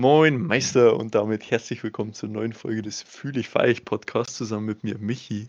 Moin 0.00 0.40
Meister 0.40 0.96
und 0.96 1.16
damit 1.16 1.50
herzlich 1.50 1.82
willkommen 1.82 2.12
zur 2.12 2.28
neuen 2.28 2.52
Folge 2.52 2.82
des 2.82 3.02
Fühl 3.02 3.36
ich 3.36 3.48
feig 3.48 3.84
Podcasts 3.84 4.36
zusammen 4.36 4.66
mit 4.66 4.84
mir 4.84 4.96
Michi 4.96 5.48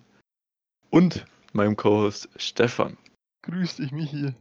und 0.89 1.23
meinem 1.53 1.75
Co-Host 1.75 2.29
Stefan. 2.35 2.97
Grüß 3.43 3.75
dich, 3.75 3.91
Michi. 3.91 4.33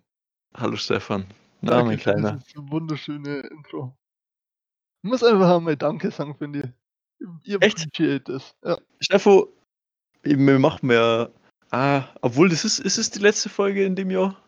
Hallo 0.55 0.77
Stefan. 0.77 1.27
Na, 1.61 1.85
mein 1.85 1.99
Kleiner. 1.99 2.33
Das 2.37 2.47
ist 2.47 2.57
ein 2.57 2.71
wunderschöne 2.71 3.41
Intro. 3.51 3.95
Ich 5.03 5.11
muss 5.11 5.23
einfach 5.23 5.55
einmal 5.55 5.77
Danke 5.77 6.11
sagen, 6.11 6.35
finde 6.35 6.75
ich. 7.21 7.27
Ihr 7.47 7.61
Echt? 7.61 7.77
appreciate 7.77 8.33
das. 8.33 8.55
Ja. 8.65 8.79
Steffo, 9.01 9.53
wir 10.23 10.59
machen 10.59 10.91
ja. 10.91 11.29
Ah, 11.71 12.05
obwohl, 12.23 12.49
das 12.49 12.65
ist, 12.65 12.79
ist 12.79 12.97
es 12.97 13.11
die 13.11 13.19
letzte 13.19 13.51
Folge 13.51 13.85
in 13.85 13.95
dem 13.95 14.11
Jahr? 14.11 14.43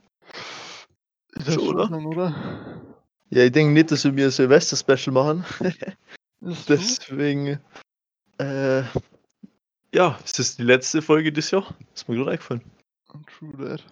Ist 1.33 1.49
das 1.49 1.55
Schon, 1.57 1.67
schon 1.67 1.75
oder? 1.75 1.91
lang, 1.91 2.07
oder? 2.07 2.81
Ja, 3.31 3.45
ich 3.45 3.53
denke 3.53 3.73
nicht, 3.73 3.93
dass 3.93 4.05
wir 4.05 4.25
ein 4.25 4.31
Silvester-Special 4.31 5.15
machen. 5.15 5.45
Das 6.41 6.65
Deswegen. 6.67 7.61
Äh, 8.39 8.83
ja, 9.95 10.19
es 10.25 10.39
ist 10.39 10.59
die 10.59 10.65
letzte 10.65 11.01
Folge 11.01 11.33
des 11.33 11.51
Jahr. 11.51 11.75
Ist 11.95 12.09
mir 12.09 12.17
gerade 12.17 12.33
eingefallen. 12.33 12.63
true? 13.09 13.53
That. 13.59 13.85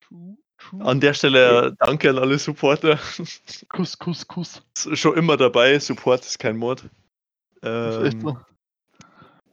True, 0.00 0.36
true. 0.58 0.84
An 0.84 1.00
der 1.00 1.14
Stelle 1.14 1.68
äh, 1.68 1.72
danke 1.78 2.10
an 2.10 2.18
alle 2.18 2.38
Supporter. 2.38 2.98
Kuss, 3.68 3.98
Kuss, 3.98 4.28
Kuss. 4.28 4.62
Schon 4.76 5.16
immer 5.16 5.36
dabei. 5.36 5.78
Support 5.78 6.24
ist 6.24 6.38
kein 6.38 6.56
Mord. 6.56 6.84
Das 7.62 8.14
Ähm, 8.14 8.38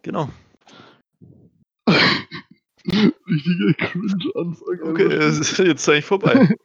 genau. 0.04 0.30
Richtige 2.86 3.74
Cringe-Ansage. 3.76 4.84
Okay, 4.84 5.68
jetzt 5.68 5.90
eigentlich 5.90 6.06
vorbei. 6.06 6.56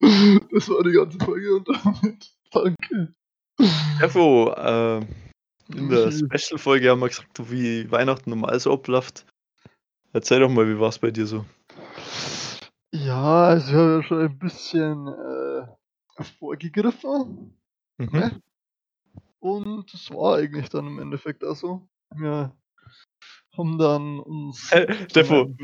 Das 0.50 0.68
war 0.68 0.82
die 0.82 0.92
ganze 0.92 1.18
Folge 1.18 1.56
und 1.56 1.68
damit 1.68 2.34
danke. 2.52 3.14
Erfo, 4.00 4.52
äh, 4.52 5.00
in 5.74 5.88
der. 5.88 6.12
Special-Folge 6.12 6.90
haben 6.90 7.00
wir 7.00 7.08
gesagt, 7.08 7.50
wie 7.50 7.90
Weihnachten 7.90 8.30
normal 8.30 8.58
so 8.60 8.72
abläuft. 8.72 9.26
Erzähl 10.12 10.40
doch 10.40 10.50
mal, 10.50 10.68
wie 10.68 10.78
war 10.78 10.88
es 10.88 10.98
bei 10.98 11.10
dir 11.10 11.26
so? 11.26 11.44
Ja, 12.92 13.44
also 13.44 13.66
ich 13.68 13.74
habe 13.74 13.92
ja 13.94 14.02
schon 14.02 14.20
ein 14.20 14.38
bisschen 14.38 15.08
äh, 15.08 16.22
vorgegriffen. 16.38 17.58
Mhm. 17.98 18.08
Ne? 18.12 18.40
Und 19.40 19.92
es 19.92 20.10
war 20.10 20.38
eigentlich 20.38 20.68
dann 20.68 20.86
im 20.86 20.98
Endeffekt 20.98 21.44
auch 21.44 21.56
so. 21.56 21.88
Wir 22.14 22.54
haben 23.56 23.78
dann 23.78 24.20
uns. 24.20 24.70
Hey, 24.70 24.86
Steffo, 25.10 25.54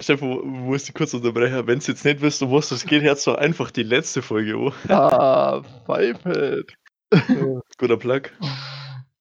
Steffo, 0.00 0.42
muss 0.44 0.88
ich 0.88 0.94
kurz 0.94 1.14
unterbrechen. 1.14 1.66
Wenn 1.66 1.78
du 1.78 1.84
jetzt 1.86 2.04
nicht 2.04 2.20
wisst, 2.20 2.42
um 2.42 2.52
was 2.52 2.70
es 2.70 2.84
geht, 2.84 3.02
hörst 3.02 3.26
du 3.26 3.34
einfach 3.34 3.70
die 3.70 3.82
letzte 3.82 4.22
Folge 4.22 4.56
an. 4.56 4.72
Ah, 4.90 5.62
Pfeifhead. 5.86 6.72
Guter 7.78 7.96
Plug. 7.96 8.22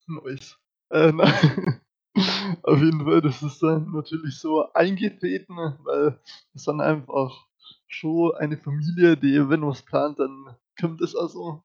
Nice. 0.08 0.58
Äh, 0.90 1.12
nein. 1.12 1.82
Auf 2.64 2.80
jeden 2.82 3.04
Fall, 3.06 3.22
das 3.22 3.42
ist 3.44 3.62
dann 3.62 3.92
natürlich 3.92 4.40
so 4.40 4.72
eingetreten, 4.74 5.56
weil 5.84 6.20
es 6.56 6.64
dann 6.64 6.82
einfach 6.82 7.46
schon 7.88 8.34
eine 8.36 8.58
Familie, 8.58 9.16
die, 9.18 9.48
wenn 9.50 9.62
was 9.66 9.84
plant, 9.84 10.20
dann 10.20 10.56
kommt 10.80 11.02
es 11.02 11.16
also. 11.16 11.64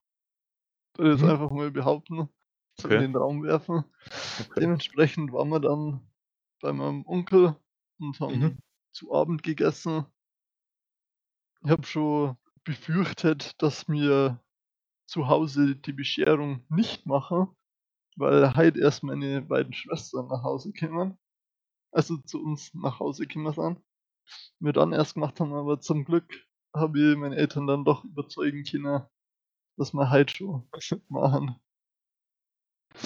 Das 0.95 1.07
jetzt 1.07 1.21
Mhm. 1.23 1.29
einfach 1.29 1.49
mal 1.51 1.71
behaupten, 1.71 2.29
Okay. 2.83 2.95
in 2.95 3.01
den 3.01 3.15
Raum 3.15 3.43
werfen. 3.43 3.83
Okay. 4.41 4.59
Dementsprechend 4.61 5.31
waren 5.33 5.49
wir 5.49 5.59
dann 5.59 6.01
bei 6.63 6.73
meinem 6.73 7.05
Onkel 7.05 7.57
und 7.99 8.19
haben 8.21 8.39
Mhm. 8.39 8.59
zu 8.93 9.13
Abend 9.13 9.43
gegessen. 9.43 10.05
Ich 11.63 11.69
habe 11.69 11.83
schon 11.85 12.37
befürchtet, 12.63 13.61
dass 13.61 13.87
mir 13.89 14.41
zu 15.07 15.27
Hause 15.27 15.75
die 15.75 15.93
Bescherung 15.93 16.65
nicht 16.69 17.05
machen, 17.05 17.49
weil 18.17 18.55
heute 18.55 18.79
erst 18.81 19.03
meine 19.03 19.41
beiden 19.41 19.73
Schwestern 19.73 20.27
nach 20.27 20.43
Hause 20.43 20.73
kommen. 20.73 21.17
Also 21.91 22.17
zu 22.17 22.41
uns 22.43 22.73
nach 22.73 22.99
Hause 22.99 23.27
gekommen 23.27 23.53
sind. 23.53 23.81
Wir 24.59 24.73
dann 24.73 24.93
erst 24.93 25.15
gemacht 25.15 25.39
haben, 25.39 25.53
aber 25.53 25.81
zum 25.81 26.05
Glück 26.05 26.33
habe 26.75 26.99
ich 27.11 27.17
meine 27.17 27.35
Eltern 27.37 27.67
dann 27.67 27.85
doch 27.85 28.03
überzeugen 28.05 28.63
können, 28.63 29.03
dass 29.77 29.93
wir 29.93 30.09
heute 30.11 30.33
schon 30.35 30.69
machen. 31.09 31.55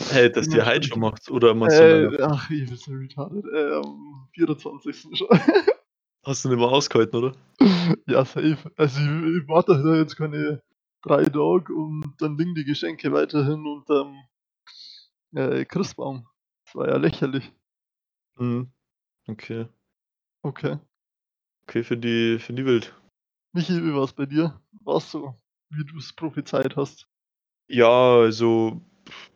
Hey, 0.09 0.31
dass 0.31 0.47
ihr 0.47 0.65
heute 0.65 0.87
schon 0.87 0.99
macht, 0.99 1.29
oder 1.29 1.53
du 1.53 1.65
Äh, 1.65 2.21
ach, 2.21 2.49
ich 2.49 2.67
bin 2.67 2.77
so 2.77 2.91
retarded. 2.91 3.45
Äh, 3.53 3.75
am 3.75 4.27
24. 4.33 5.17
schon. 5.17 5.27
hast 6.23 6.45
du 6.45 6.49
nicht 6.49 6.57
mehr 6.57 6.67
ausgehalten, 6.67 7.17
oder? 7.17 7.35
ja, 8.07 8.25
safe. 8.25 8.57
Also 8.75 8.99
ich, 8.99 9.41
ich 9.41 9.47
warte 9.47 9.81
da 9.81 9.95
jetzt 9.95 10.15
keine 10.15 10.61
drei 11.01 11.23
Tage 11.23 11.73
und 11.73 12.13
dann 12.19 12.37
liegen 12.37 12.55
die 12.55 12.65
Geschenke 12.65 13.11
weiterhin 13.11 13.65
unterm 13.65 14.17
äh, 15.33 15.65
Christbaum. 15.65 16.27
Das 16.65 16.75
war 16.75 16.87
ja 16.89 16.97
lächerlich. 16.97 17.51
Mhm. 18.37 18.71
Okay. 19.27 19.67
Okay. 20.41 20.77
Okay, 21.63 21.83
für 21.83 21.97
die, 21.97 22.39
für 22.39 22.53
die 22.53 22.65
Wild. 22.65 22.93
Michi, 23.53 23.83
wie 23.83 23.93
war's 23.93 24.13
bei 24.13 24.25
dir? 24.25 24.61
War's 24.83 25.11
so, 25.11 25.35
wie 25.69 25.83
du 25.83 25.97
es 25.97 26.13
prophezeit 26.13 26.75
hast? 26.77 27.07
Ja, 27.67 28.15
also, 28.15 28.81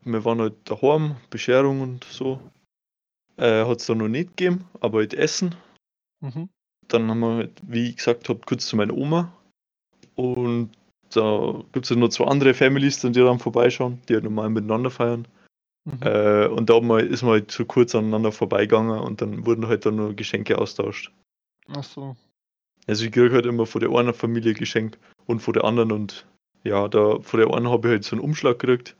wir 0.03 0.25
waren 0.25 0.39
halt 0.39 0.55
daheim, 0.65 1.15
Bescherung 1.29 1.81
und 1.81 2.03
so. 2.05 2.39
Äh, 3.37 3.65
hat 3.65 3.79
es 3.79 3.85
da 3.85 3.95
noch 3.95 4.07
nicht 4.07 4.37
gegeben, 4.37 4.65
aber 4.79 4.99
halt 4.99 5.13
Essen. 5.13 5.55
Mhm. 6.19 6.49
Dann 6.87 7.09
haben 7.09 7.19
wir, 7.19 7.35
halt, 7.35 7.61
wie 7.63 7.89
ich 7.89 7.97
gesagt 7.97 8.29
habe, 8.29 8.41
kurz 8.45 8.67
zu 8.67 8.75
meiner 8.75 8.93
Oma. 8.93 9.31
Und 10.15 10.71
da 11.13 11.63
gibt 11.71 11.85
es 11.85 11.89
ja 11.89 11.95
noch 11.95 12.09
zwei 12.09 12.25
andere 12.25 12.53
Families, 12.53 12.99
die 12.99 13.11
dann 13.11 13.39
vorbeischauen, 13.39 14.01
die 14.07 14.13
halt 14.13 14.23
normal 14.23 14.49
miteinander 14.49 14.91
feiern. 14.91 15.27
Mhm. 15.85 15.99
Äh, 16.01 16.47
und 16.47 16.69
da 16.69 16.77
ist 16.99 17.23
man 17.23 17.31
halt 17.31 17.51
so 17.51 17.65
kurz 17.65 17.95
aneinander 17.95 18.31
vorbeigegangen 18.31 18.99
und 18.99 19.21
dann 19.21 19.45
wurden 19.45 19.67
halt 19.67 19.85
dann 19.85 19.95
nur 19.95 20.13
Geschenke 20.13 20.57
austauscht. 20.57 21.11
Ach 21.67 21.83
so. 21.83 22.15
Also 22.87 23.05
ich 23.05 23.11
kriege 23.11 23.33
halt 23.33 23.45
immer 23.45 23.65
von 23.65 23.81
der 23.81 23.91
einen 23.91 24.13
Familie 24.13 24.53
Geschenk 24.53 24.97
und 25.25 25.39
von 25.39 25.53
der 25.53 25.63
anderen 25.63 25.91
und 25.91 26.27
ja, 26.63 26.87
da 26.87 27.19
von 27.19 27.39
der 27.39 27.53
einen 27.53 27.69
habe 27.69 27.87
ich 27.87 27.91
halt 27.93 28.03
so 28.03 28.15
einen 28.15 28.25
Umschlag 28.25 28.59
gekriegt 28.59 28.95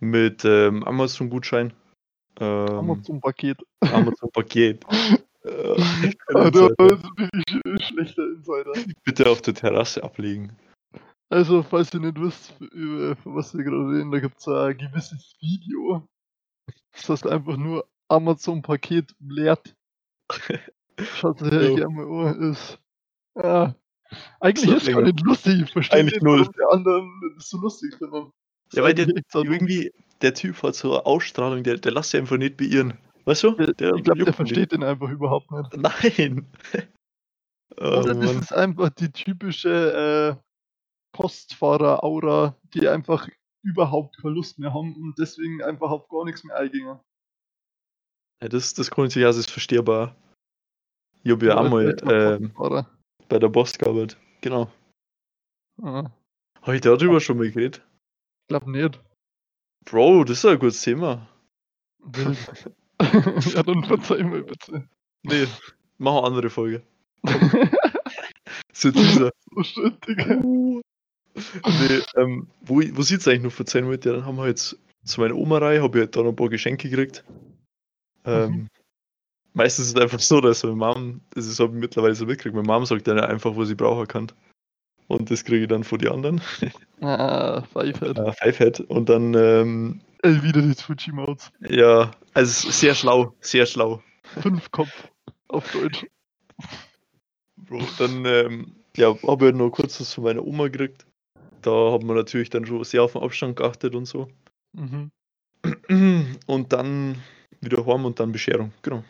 mit 0.00 0.44
ähm, 0.44 0.82
Amazon-Gutschein. 0.84 1.72
Ähm, 2.40 2.68
Amazon-Paket. 2.68 3.58
Amazon-Paket. 3.80 4.84
Sch- 6.66 7.82
schlechter 7.82 8.26
Insider. 8.26 8.72
Bitte 9.04 9.30
auf 9.30 9.42
der 9.42 9.54
Terrasse 9.54 10.02
ablegen. 10.02 10.56
Also, 11.28 11.62
falls 11.62 11.92
ihr 11.94 12.00
nicht 12.00 12.20
wisst, 12.20 12.54
über 12.60 13.16
was 13.24 13.56
wir 13.56 13.64
gerade 13.64 13.88
reden, 13.88 14.10
da 14.10 14.20
gibt 14.20 14.38
es 14.38 14.46
ein 14.48 14.76
gewisses 14.76 15.36
Video. 15.40 16.06
Das 16.92 17.08
heißt 17.08 17.26
einfach 17.26 17.56
nur 17.56 17.86
Amazon-Paket 18.08 19.14
leert. 19.20 19.74
Schaut 21.16 21.42
euch 21.42 21.76
gerne 21.76 21.88
mal 21.94 22.28
an. 22.28 22.50
Ist, 22.52 22.78
ja. 23.36 23.74
Eigentlich 24.40 24.70
So, 24.70 24.76
ist 24.76 24.88
es 24.88 24.94
gar 24.94 25.02
nicht 25.02 25.20
lustig. 25.20 25.62
Ich 25.62 25.72
verstehe 25.72 25.98
Eigentlich 26.00 26.14
nicht, 26.14 26.22
null. 26.22 26.46
die 26.46 26.62
anderen 26.72 27.34
so 27.38 27.58
lustig 27.58 27.94
finden. 27.96 28.30
Ja, 28.72 28.82
weil 28.82 28.94
der, 28.94 29.08
irgendwie, 29.34 29.92
der 30.22 30.34
Typ 30.34 30.62
hat 30.62 30.74
so 30.74 30.92
eine 30.94 31.06
Ausstrahlung, 31.06 31.62
der, 31.62 31.78
der 31.78 31.92
lässt 31.92 32.10
sich 32.10 32.20
einfach 32.20 32.36
nicht 32.36 32.56
beirren. 32.56 32.98
Weißt 33.24 33.42
du? 33.42 33.52
Der- 33.52 33.94
ich 33.94 34.04
glaube, 34.04 34.24
der 34.24 34.32
versteht 34.32 34.72
den 34.72 34.82
einfach 34.82 35.10
überhaupt 35.10 35.50
nicht. 35.50 35.76
Nein. 35.76 36.46
oh, 37.76 38.02
das 38.02 38.16
Mann. 38.16 38.38
ist 38.38 38.52
einfach 38.52 38.90
die 38.90 39.10
typische 39.10 40.38
äh, 40.38 40.42
Postfahrer-Aura, 41.12 42.56
die 42.74 42.88
einfach 42.88 43.28
überhaupt 43.62 44.16
keine 44.18 44.34
Lust 44.34 44.58
mehr 44.58 44.72
haben 44.72 44.94
und 44.94 45.18
deswegen 45.18 45.62
einfach 45.62 45.90
auf 45.90 46.08
gar 46.08 46.24
nichts 46.24 46.44
mehr 46.44 46.56
eingehen. 46.56 47.00
Ja, 48.40 48.48
das, 48.48 48.74
das 48.74 48.90
grundsätzlich 48.90 49.38
ist 49.38 49.50
verstehbar. 49.50 50.14
Ich 51.24 51.32
habe 51.32 51.46
ja 51.46 51.58
auch 51.58 51.68
mal 51.68 51.96
ähm, 52.04 52.54
bei 53.28 53.38
der 53.38 53.48
Boss 53.48 53.76
gearbeitet. 53.76 54.16
Genau. 54.40 54.70
Ja, 55.82 56.12
Habe 56.62 56.74
ich 56.76 56.82
darüber 56.82 57.20
schon 57.20 57.38
mal 57.38 57.50
geredet? 57.50 57.82
Ich 58.46 58.48
glaube 58.48 58.70
nicht. 58.70 59.00
Bro, 59.84 60.22
das 60.24 60.38
ist 60.38 60.44
ein 60.44 60.58
gutes 60.58 60.80
Thema. 60.82 61.28
Ja, 62.14 63.62
dann 63.64 63.84
verzeih 63.84 64.22
mir 64.22 64.42
bitte. 64.44 64.88
Nee, 65.24 65.46
machen 65.98 66.14
wir 66.16 66.18
eine 66.18 66.26
andere 66.26 66.50
Folge. 66.50 66.82
So 68.72 68.90
dieser. 68.90 69.32
so 69.54 69.62
schön, 69.62 69.96
Digga. 70.06 70.36
Nee, 70.36 70.82
ähm, 72.16 72.46
wo, 72.60 72.82
wo 72.92 73.02
sieht 73.02 73.20
es 73.20 73.28
eigentlich 73.28 73.42
noch 73.42 73.52
für 73.52 73.64
10 73.64 73.84
Minuten? 73.84 74.06
Ja, 74.06 74.14
dann 74.14 74.26
haben 74.26 74.36
wir 74.36 74.46
jetzt 74.46 74.78
zu 75.02 75.20
meiner 75.20 75.34
Oma-Reihe, 75.34 75.82
habe 75.82 75.98
ich 75.98 76.02
halt 76.02 76.14
da 76.14 76.22
noch 76.22 76.28
ein 76.30 76.36
paar 76.36 76.50
Geschenke 76.50 76.88
gekriegt. 76.90 77.24
Ähm, 78.24 78.50
Mhm. 78.50 78.68
Meistens 79.54 79.86
ist 79.86 79.96
es 79.96 80.02
einfach 80.02 80.20
so, 80.20 80.42
dass 80.42 80.62
meine 80.62 80.76
Mom, 80.76 81.22
das 81.30 81.46
ist 81.46 81.58
habe 81.58 81.72
ich 81.72 81.80
mittlerweile 81.80 82.14
so 82.14 82.26
mitgekriegt, 82.26 82.54
meine 82.54 82.66
Mom 82.66 82.84
sagt 82.84 83.08
dann 83.08 83.18
einfach, 83.18 83.56
was 83.56 83.70
ich 83.70 83.76
brauchen 83.76 84.06
kann. 84.06 84.30
Und 85.08 85.30
das 85.30 85.44
kriege 85.44 85.62
ich 85.62 85.68
dann 85.68 85.84
von 85.84 85.98
den 85.98 86.10
anderen. 86.10 86.40
Ah, 87.00 87.62
Pfeifheit. 87.62 88.18
Äh, 88.18 88.32
Fivehead. 88.32 88.80
Und 88.80 89.08
dann, 89.08 89.34
ähm, 89.34 90.00
Ey, 90.22 90.42
wieder 90.42 90.62
die 90.62 90.74
Twitchy-Modes. 90.74 91.52
ja, 91.68 92.10
also 92.34 92.70
sehr 92.70 92.94
schlau, 92.94 93.34
sehr 93.40 93.66
schlau. 93.66 94.02
Fünf 94.40 94.70
Kopf 94.70 95.08
auf 95.48 95.70
Deutsch. 95.72 96.06
Bro, 97.56 97.80
dann, 97.98 98.24
ähm, 98.24 98.74
ja, 98.96 99.08
habe 99.08 99.20
ich 99.20 99.42
halt 99.42 99.56
noch 99.56 99.70
kurz 99.70 100.00
was 100.00 100.14
von 100.14 100.24
meiner 100.24 100.44
Oma 100.44 100.68
gekriegt. 100.68 101.06
Da 101.62 101.92
hat 101.92 102.02
man 102.02 102.16
natürlich 102.16 102.50
dann 102.50 102.64
schon 102.64 102.82
sehr 102.84 103.02
auf 103.02 103.12
den 103.12 103.22
Abstand 103.22 103.56
geachtet 103.56 103.94
und 103.94 104.06
so. 104.06 104.28
Mhm. 104.72 105.10
Und 106.46 106.72
dann 106.72 107.20
wieder 107.60 107.84
heim 107.84 108.04
und 108.04 108.20
dann 108.20 108.32
Bescherung, 108.32 108.72
genau. 108.82 109.04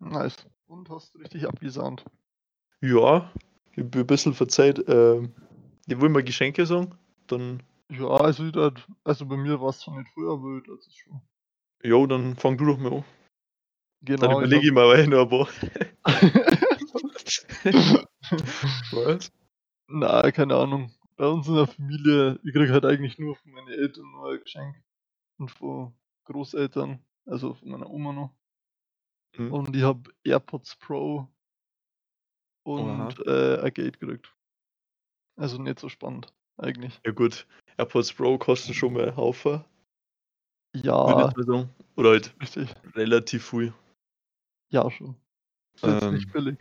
Nice. 0.00 0.36
Und 0.66 0.88
hast 0.90 1.14
du 1.14 1.18
richtig 1.18 1.46
abgesahnt? 1.46 2.04
Ja, 2.80 3.30
ich 3.72 3.78
habe 3.78 3.98
ein 3.98 4.06
bisschen 4.06 4.34
verzeiht. 4.34 4.84
Ähm, 4.88 5.32
ich 5.86 6.00
will 6.00 6.08
mal 6.08 6.22
Geschenke 6.22 6.66
sagen, 6.66 6.94
dann, 7.26 7.62
Ja, 7.90 8.08
also 8.08 8.44
ich 8.44 8.54
würd 8.54 8.86
also 9.04 9.26
bei 9.26 9.36
mir 9.36 9.60
war's 9.60 9.80
zwar 9.80 9.98
nicht 9.98 10.10
früher, 10.12 10.32
aber 10.32 10.60
das 10.66 10.86
ist 10.86 10.98
schon 10.98 11.20
jo, 11.82 12.06
dann 12.06 12.36
fang 12.36 12.56
du 12.56 12.66
doch 12.66 12.78
mal 12.78 12.92
an. 12.92 13.04
Dann 14.02 14.16
genau, 14.16 14.30
ich 14.30 14.36
überlege 14.46 14.66
ich 14.66 14.72
mir 14.72 14.82
aber 14.82 15.06
noch 15.06 15.22
ein 15.22 15.28
paar. 15.28 15.48
Was? 18.92 19.32
Na, 19.88 20.30
keine 20.30 20.56
Ahnung. 20.56 20.92
Bei 21.16 21.26
uns 21.26 21.48
in 21.48 21.54
der 21.54 21.66
Familie, 21.66 22.38
ich 22.44 22.54
kriege 22.54 22.72
halt 22.72 22.86
eigentlich 22.86 23.18
nur 23.18 23.36
von 23.36 23.52
meinen 23.52 23.68
Eltern 23.68 24.10
nur 24.10 24.32
ein 24.32 24.40
Geschenk 24.40 24.74
und 25.38 25.50
von 25.50 25.92
Großeltern, 26.24 27.04
also 27.26 27.52
von 27.54 27.68
meiner 27.68 27.90
Oma 27.90 28.12
noch. 28.12 28.34
Mhm. 29.36 29.52
Und 29.52 29.76
ich 29.76 29.82
habe 29.82 30.10
AirPods 30.24 30.76
Pro. 30.76 31.28
Und, 32.78 33.26
äh, 33.26 33.60
ein 33.60 33.72
Gate 33.74 33.98
gekriegt. 34.00 34.34
Also 35.36 35.60
nicht 35.60 35.78
so 35.80 35.88
spannend, 35.88 36.32
eigentlich. 36.58 37.00
Ja 37.04 37.12
gut, 37.12 37.46
AirPods 37.78 38.12
Pro 38.12 38.36
kosten 38.38 38.74
schon 38.74 38.92
mal 38.92 39.08
'n 39.08 39.16
Haufen. 39.16 39.64
Ja. 40.74 41.32
Oder 41.96 42.10
halt 42.10 42.34
richtig. 42.40 42.72
relativ 42.94 43.48
viel. 43.50 43.72
Ja, 44.70 44.90
schon. 44.90 45.16
Ist 45.74 45.84
jetzt 45.84 46.02
Ähm. 46.04 46.14
nicht 46.14 46.32
billig. 46.32 46.58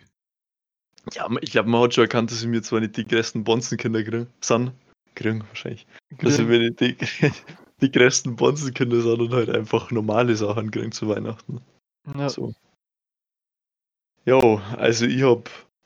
Ja, 1.14 1.30
ich 1.42 1.52
glaube, 1.52 1.70
man 1.70 1.82
hat 1.82 1.94
schon 1.94 2.04
erkannt, 2.04 2.32
dass 2.32 2.50
wir 2.50 2.64
zwar 2.64 2.80
nicht 2.82 2.98
die 2.98 3.06
größten 3.08 3.44
Bonzenkinder 3.44 4.04
kriegen 4.04 4.28
sind. 4.42 4.74
Kriegen 5.16 5.44
wahrscheinlich. 5.48 5.88
Dass 6.22 6.38
Kriegen. 6.38 6.50
wir 6.50 6.60
nicht 6.60 6.80
die 6.80 6.98
die 7.82 7.92
größten 7.92 8.36
Bonzenkinder 8.36 9.02
sind 9.02 9.22
und 9.22 9.34
halt 9.34 9.50
einfach 9.50 9.92
normale 9.92 10.36
Sachen 10.36 10.72
kriegen 10.72 10.92
zu 10.92 11.08
Weihnachten. 11.08 11.62
Ja. 12.16 12.30
So. 12.30 12.54
Jo, 14.26 14.62
also 14.78 15.06
ich 15.06 15.24
habe 15.24 15.44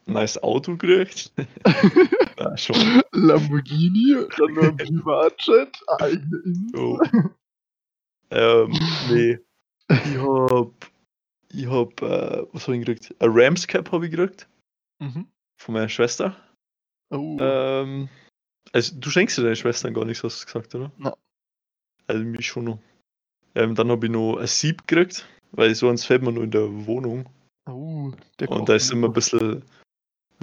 'n 0.07 0.13
neues 0.13 0.41
Auto 0.41 0.75
gekriegt. 0.77 1.31
Ja, 2.39 2.57
schon. 2.57 2.75
Lamborghini, 3.11 4.15
dann 4.37 4.53
noch 4.53 4.63
'n 4.63 4.77
Privatjet, 4.77 5.69
eigene 5.99 6.37
Insel. 6.45 6.71
Jo. 6.73 6.99
Ähm, 8.31 8.71
ne. 9.09 9.39
Ich 10.03 10.17
habe 10.17 10.73
ich 11.53 11.67
habe, 11.67 11.93
äh 12.05 12.47
was 12.53 12.67
habe 12.67 12.77
ich 12.77 12.85
gekriegt? 12.85 13.15
Ein 13.19 13.29
Rams 13.31 13.67
Cap 13.67 13.91
habe 13.91 14.05
ich 14.05 14.11
gekriegt 14.11 14.47
Mhm. 14.99 15.27
von 15.57 15.73
meiner 15.73 15.89
Schwester. 15.89 16.35
Oh. 17.11 17.37
Ähm, 17.39 18.09
also 18.71 18.95
du 18.99 19.09
schenkst 19.11 19.37
ja 19.37 19.43
deinen 19.43 19.55
Schwestern 19.55 19.93
gar 19.93 20.05
nichts, 20.05 20.23
hast 20.23 20.41
du 20.41 20.45
gesagt, 20.47 20.73
oder? 20.75 20.91
Na. 20.97 21.15
Also 22.07 22.23
mich 22.23 22.47
schon 22.47 22.65
noch. 22.65 22.79
Ähm, 23.55 23.75
dann 23.75 23.89
habe 23.91 24.07
ich 24.07 24.11
noch 24.11 24.37
ein 24.37 24.47
Sieb 24.47 24.87
gekriegt, 24.87 25.27
weil 25.51 25.75
so 25.75 25.87
eins 25.89 26.05
fällt 26.05 26.23
mir 26.23 26.31
nur 26.31 26.43
in 26.45 26.51
der 26.51 26.67
Wohnung. 26.87 27.29
Oh, 27.69 28.11
der 28.39 28.49
Und 28.51 28.67
da 28.69 28.75
ist 28.75 28.91
immer 28.91 29.07
ein 29.07 29.13
bisschen 29.13 29.63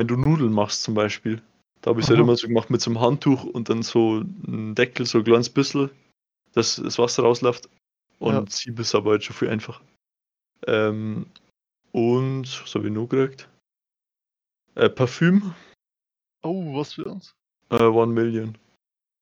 wenn 0.00 0.08
du 0.08 0.16
Nudeln 0.16 0.52
machst 0.54 0.82
zum 0.82 0.94
Beispiel, 0.94 1.42
da 1.82 1.90
habe 1.90 2.00
ich's 2.00 2.08
halt 2.08 2.18
Aha. 2.18 2.24
immer 2.24 2.34
so 2.36 2.48
gemacht 2.48 2.70
mit 2.70 2.80
so 2.80 2.90
'nem 2.90 3.00
Handtuch 3.02 3.44
und 3.44 3.68
dann 3.68 3.82
so 3.82 4.20
'n 4.48 4.74
Deckel, 4.74 5.04
so 5.04 5.18
'n 5.18 5.24
kleines 5.24 5.50
bisschen, 5.50 5.90
dass 6.54 6.76
das 6.76 6.98
Wasser 6.98 7.22
rausläuft. 7.24 7.68
Und 8.20 8.34
Ja. 8.34 8.44
Sieb 8.50 8.78
ist 8.80 8.94
aber 8.94 9.12
halt 9.12 9.24
schon 9.24 9.36
viel 9.36 9.50
einfacher. 9.50 9.82
Ähm, 10.66 11.26
und 11.92 12.62
was 12.62 12.74
habe 12.74 12.88
ich 12.88 12.92
noch 12.94 13.08
gekriegt? 13.08 13.48
Äh, 14.76 14.88
Parfüm, 14.88 15.54
Oh, 16.42 16.74
was 16.74 16.94
für 16.94 17.04
uns? 17.04 17.34
äh, 17.70 17.84
One 17.84 18.12
Million. 18.12 18.56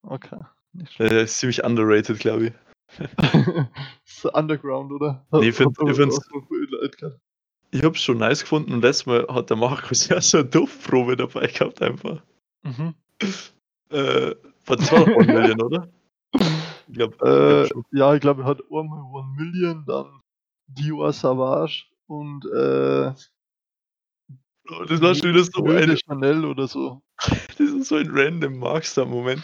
Okay, 0.03 0.39
nicht. 0.73 0.99
Äh, 0.99 1.23
ist 1.23 1.39
ziemlich 1.39 1.63
underrated, 1.63 2.19
glaube 2.19 2.47
ich. 2.47 2.53
Ist 2.99 3.17
so 4.21 4.31
Underground, 4.33 4.91
oder? 4.91 5.25
Ne, 5.31 5.39
ich 5.39 5.55
aber 5.61 5.91
ich 5.91 5.97
finde 5.97 6.19
ich 7.71 7.83
habe 7.83 7.95
es 7.95 8.01
schon 8.01 8.17
nice 8.17 8.41
gefunden 8.41 8.73
und 8.73 8.81
letztes 8.81 9.05
Mal 9.05 9.27
hat 9.29 9.49
der 9.49 9.57
Markus 9.57 10.07
ja 10.09 10.21
so 10.21 10.37
'ne 10.39 10.45
Duftprobe 10.45 11.15
dabei 11.17 11.47
gehabt 11.47 11.81
einfach. 11.81 12.21
Mhm. 12.63 12.95
Äh, 13.91 14.35
war 14.67 14.77
das 14.77 14.91
war 14.91 14.99
doch 15.01 15.11
One 15.11 15.31
Million, 15.31 15.61
oder? 15.61 15.89
Ich 16.87 16.95
glaube 16.95 17.69
Äh, 17.93 17.97
ja, 17.97 18.15
ich 18.15 18.21
glaube, 18.21 18.43
er 18.43 18.47
hat 18.47 18.61
einmal 18.71 19.03
One 19.03 19.35
Million, 19.37 19.85
dann 19.87 20.21
Dior 20.67 21.13
Sauvage 21.13 21.85
und, 22.07 22.45
äh 22.47 23.13
Oh, 24.67 24.83
das 24.85 25.01
war 25.01 25.15
schon 25.15 25.29
wieder 25.33 25.43
so 25.43 25.63
eine 25.65 25.97
Chanel 25.97 26.45
oder 26.45 26.67
so. 26.67 27.01
das 27.57 27.59
ist 27.59 27.87
so 27.87 27.95
ein 27.95 28.07
random 28.11 28.59
Markstar-Moment. 28.59 29.41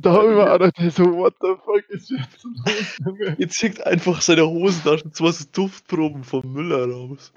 Da 0.00 0.12
habe 0.12 0.28
ich 0.30 0.34
mir 0.36 0.50
auch 0.52 0.58
gedacht, 0.58 0.92
so: 0.96 1.04
„What 1.16 1.34
the 1.40 1.54
fuck 1.64 1.88
ist 1.88 2.10
jetzt 2.10 2.44
los, 2.44 2.98
Junge?“ 3.04 3.36
Jetzt 3.38 3.54
zieht 3.58 3.84
einfach 3.86 4.20
seine 4.20 4.46
Hosentasche 4.46 5.10
2 5.10 5.32
so 5.32 5.44
Duftproben 5.52 6.24
vom 6.24 6.52
Müller 6.52 6.88
raus. 6.88 7.32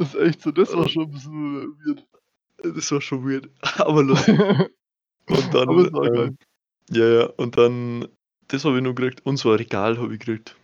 Das 0.00 0.08
ist 0.14 0.20
echt 0.20 0.42
so, 0.42 0.50
das 0.50 0.74
war 0.74 0.88
schon 0.88 1.04
'n 1.04 1.10
bisschen 1.12 1.78
weird. 1.78 2.08
Das 2.62 2.90
war 2.92 3.00
schon 3.00 3.24
weird, 3.28 3.50
aber 3.80 4.02
lustig. 4.02 4.42
Und 5.28 5.54
dann, 5.54 5.70
Aber 5.70 5.82
es 5.82 5.92
war 5.92 6.10
geil. 6.10 6.36
ja, 6.90 7.06
ja, 7.06 7.26
und 7.38 7.58
dann 7.58 8.08
das 8.48 8.64
habe 8.64 8.76
ich 8.78 8.82
noch 8.84 8.94
gekriegt 8.94 9.26
und 9.26 9.38
so 9.38 9.50
'n 9.52 9.56
Regal 9.58 9.98
habe 9.98 10.14
ich 10.14 10.20
gekriegt. 10.20 10.56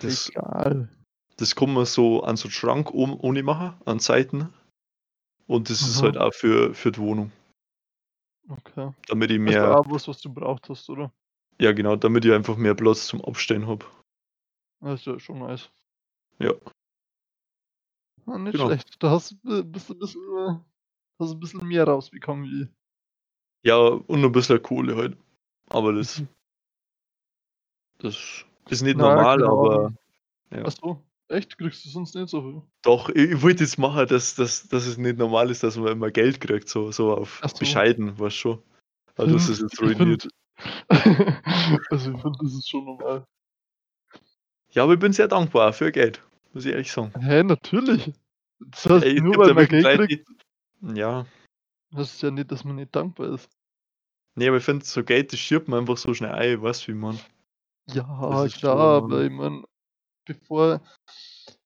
Das 0.00 0.32
Egal. 0.34 0.88
das 1.38 1.54
kann 1.54 1.72
man 1.74 1.84
so 1.86 2.22
an 2.22 2.36
so 2.36 2.48
'n 2.48 2.50
Schrank 2.52 2.90
oben 2.92 3.14
ohne 3.20 3.42
machen, 3.42 3.74
an 3.84 3.98
Seiten. 3.98 4.52
Und 5.46 5.70
das 5.70 5.86
ist 5.86 6.02
Aha. 6.02 6.04
halt 6.04 6.18
auch 6.18 6.34
für 6.34 6.74
für 6.74 6.92
die 6.92 7.00
Wohnung. 7.00 7.32
Okay. 8.50 8.92
Damit 9.08 9.30
ich 9.30 9.38
mehr 9.38 9.78
auch 9.78 9.86
was, 9.90 10.08
was 10.08 10.20
du 10.20 10.32
braucht 10.32 10.68
hast, 10.68 10.88
oder? 10.90 11.12
ja 11.60 11.72
genau, 11.72 11.96
damit 11.96 12.24
ich 12.24 12.32
einfach 12.32 12.56
mehr 12.56 12.74
Platz 12.74 13.06
zum 13.06 13.24
Abstellen 13.24 13.66
habe. 13.66 13.86
Das 14.80 15.00
ist 15.00 15.06
ja 15.06 15.18
schon 15.18 15.38
nice. 15.40 15.70
Ja. 16.38 16.52
Ah, 18.28 18.38
nicht 18.38 18.58
Genau. 18.58 18.58
schlecht. 18.58 19.00
Da 19.02 19.10
hast 19.10 19.36
du 19.44 19.62
bist 19.64 19.88
du 19.88 19.94
bisschen 19.94 20.20
äh, 20.36 20.58
hast 21.20 21.32
'n 21.34 21.40
bisschen 21.40 21.66
mehr 21.68 21.84
rausbekommen 21.84 22.44
wie 22.50 22.62
ich. 22.64 22.68
Ja, 23.64 23.76
und 23.78 24.20
noch 24.20 24.28
'n 24.28 24.32
bisschen 24.32 24.62
Kohle 24.62 24.96
halt. 24.96 25.16
Aber 25.70 25.92
das 25.92 26.22
Mhm. 26.22 26.28
das 28.00 28.44
ist 28.68 28.82
nicht 28.82 28.96
Na, 28.96 28.98
normal, 28.98 29.42
keine 29.42 29.46
aber 29.46 29.92
ja. 30.50 30.68
Ach 30.68 30.72
so, 30.72 31.04
echt? 31.28 31.58
Kriegst 31.58 31.84
du 31.84 31.88
sonst 31.90 32.14
nicht 32.14 32.28
so 32.30 32.42
viel? 32.42 32.62
Doch, 32.84 33.08
i 33.10 33.32
ich 33.32 33.42
wollte 33.42 33.64
jetzt 33.64 33.78
machen, 33.78 34.06
dass 34.06 34.34
dass 34.34 34.68
dass 34.68 34.86
es 34.86 34.96
nicht 34.98 35.18
normal 35.18 35.50
ist, 35.50 35.62
dass 35.62 35.76
man 35.76 35.92
immer 35.92 36.10
Geld 36.10 36.40
kriegt, 36.40 36.68
so 36.68 36.92
so 36.92 37.12
auf 37.16 37.44
so. 37.44 37.58
bescheiden, 37.58 38.18
weißt 38.18 38.36
schon. 38.36 38.62
Aber 39.16 39.28
das 39.28 39.48
ist 39.48 39.60
jetzt 39.60 39.80
ich 39.82 39.92
ruiniert. 39.98 40.28
also, 41.90 42.12
ich 42.12 42.20
finde, 42.22 42.38
das 42.42 42.54
ist 42.54 42.68
schon 42.70 42.84
normal. 42.84 43.26
Ja, 44.72 44.82
aber 44.82 44.94
ich 44.94 44.98
bin 44.98 45.12
sehr 45.12 45.28
dankbar 45.28 45.72
für 45.72 45.92
Geld, 45.92 46.22
muss 46.56 46.64
ich 46.64 46.72
ehrlich 46.72 46.90
sagen. 46.90 47.12
Hä, 47.20 47.42
natürlich. 47.42 48.12
Das 48.58 48.86
heißt, 48.86 49.04
Ey, 49.04 49.20
nur 49.20 49.36
weil 49.36 49.52
man 49.52 49.66
Geld 49.66 49.84
Leute, 49.84 50.06
kriegt 50.06 50.28
die 50.80 50.98
ja. 50.98 51.26
heißt 51.94 52.22
ja 52.22 52.30
nicht, 52.30 52.50
dass 52.50 52.64
man 52.64 52.76
nicht 52.76 52.96
dankbar 52.96 53.34
ist. 53.34 53.50
Ne, 54.36 54.48
aber 54.48 54.56
ich 54.56 54.64
finde, 54.64 54.82
so 54.86 55.04
Geld, 55.04 55.34
das 55.34 55.38
schirbt 55.38 55.68
man 55.68 55.80
einfach 55.80 55.98
so 55.98 56.14
schnell 56.14 56.32
ein, 56.32 56.62
weißt 56.62 56.84
du, 56.84 56.86
wie 56.88 56.92
ich 56.92 56.98
meine? 56.98 57.18
Ja, 57.88 58.48
klar, 58.48 59.02
aber 59.02 59.24
ich 59.24 59.30
meine, 59.30 59.64
bevor 60.24 60.80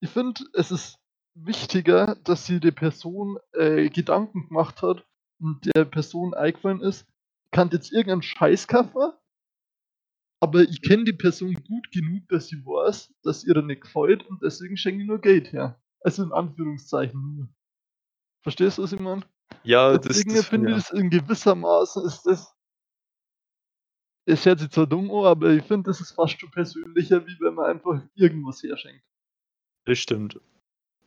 ich 0.00 0.10
finde, 0.10 0.42
es 0.54 0.72
ist 0.72 0.98
wichtiger, 1.34 2.16
dass 2.24 2.46
sich 2.46 2.60
die 2.60 2.72
Person, 2.72 3.38
äh, 3.52 3.90
Gedanken 3.90 4.48
gemacht 4.48 4.82
hat 4.82 5.06
und 5.40 5.70
der 5.72 5.84
Person 5.84 6.34
eingefallen 6.34 6.80
ist, 6.80 7.06
kann 7.52 7.70
jetzt 7.70 7.92
irgendeinen 7.92 8.22
Scheiß 8.22 8.66
kaufen 8.66 9.12
aber 10.40 10.62
ich 10.62 10.82
kenne 10.82 11.04
die 11.04 11.12
Person 11.12 11.54
gut 11.54 11.90
genug, 11.92 12.28
dass 12.28 12.48
sie 12.48 12.64
weiß, 12.64 13.12
dass 13.22 13.44
ihr 13.44 13.60
nicht 13.62 13.82
gefällt 13.82 14.26
und 14.26 14.42
deswegen 14.42 14.76
schenke 14.76 15.02
ich 15.02 15.08
nur 15.08 15.20
Geld 15.20 15.52
her. 15.52 15.80
Also 16.02 16.22
in 16.22 16.32
Anführungszeichen 16.32 17.20
nur. 17.20 17.48
Verstehst 18.42 18.78
du, 18.78 18.82
was 18.82 18.92
ich 18.92 19.00
meine? 19.00 19.22
Ja, 19.64 19.98
das 19.98 20.08
Deswegen 20.08 20.34
das 20.34 20.46
finde 20.46 20.70
ja. 20.70 20.76
ich 20.78 20.84
das 20.84 20.98
in 20.98 21.10
gewissermaßen 21.10 22.04
ist 22.06 22.22
das 22.22 22.54
es 24.26 24.46
hört 24.46 24.60
sich 24.60 24.70
zwar 24.70 24.86
dumm 24.86 25.10
an, 25.10 25.26
aber 25.26 25.50
ich 25.50 25.64
finde, 25.64 25.90
das 25.90 26.00
ist 26.00 26.12
fast 26.12 26.40
schon 26.40 26.50
persönlicher, 26.50 27.26
wie 27.26 27.36
wenn 27.40 27.54
man 27.54 27.66
einfach 27.66 28.00
irgendwas 28.14 28.62
herschenkt. 28.62 29.02
Das 29.86 29.98
stimmt. 29.98 30.38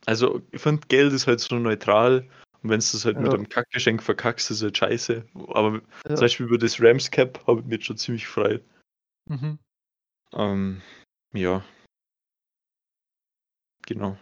Also, 0.06 0.42
ich 0.52 0.60
finde, 0.60 0.86
Geld 0.88 1.12
ist 1.12 1.26
halt 1.26 1.40
so 1.40 1.58
neutral 1.58 2.28
und 2.62 2.70
wenn's 2.70 2.92
das 2.92 3.04
halt 3.04 3.18
mit 3.18 3.28
Ja. 3.28 3.34
einem 3.34 3.48
Kackgeschenk 3.48 4.02
verkackst, 4.02 4.50
ist 4.50 4.62
halt 4.62 4.76
scheiße. 4.76 5.24
Aber 5.48 5.74
Ja. 5.74 6.16
zum 6.16 6.16
Beispiel 6.16 6.46
über 6.46 6.58
das 6.58 6.80
Rams 6.80 7.10
Cap 7.10 7.42
habe 7.46 7.60
ich 7.60 7.66
mich 7.66 7.74
jetzt 7.74 7.86
schon 7.86 7.96
ziemlich 7.96 8.24
gefreut. 8.24 8.62
Mhm. 9.26 9.58
Ähm, 10.32 10.82
ja. 11.32 11.64
Genau. 13.86 14.16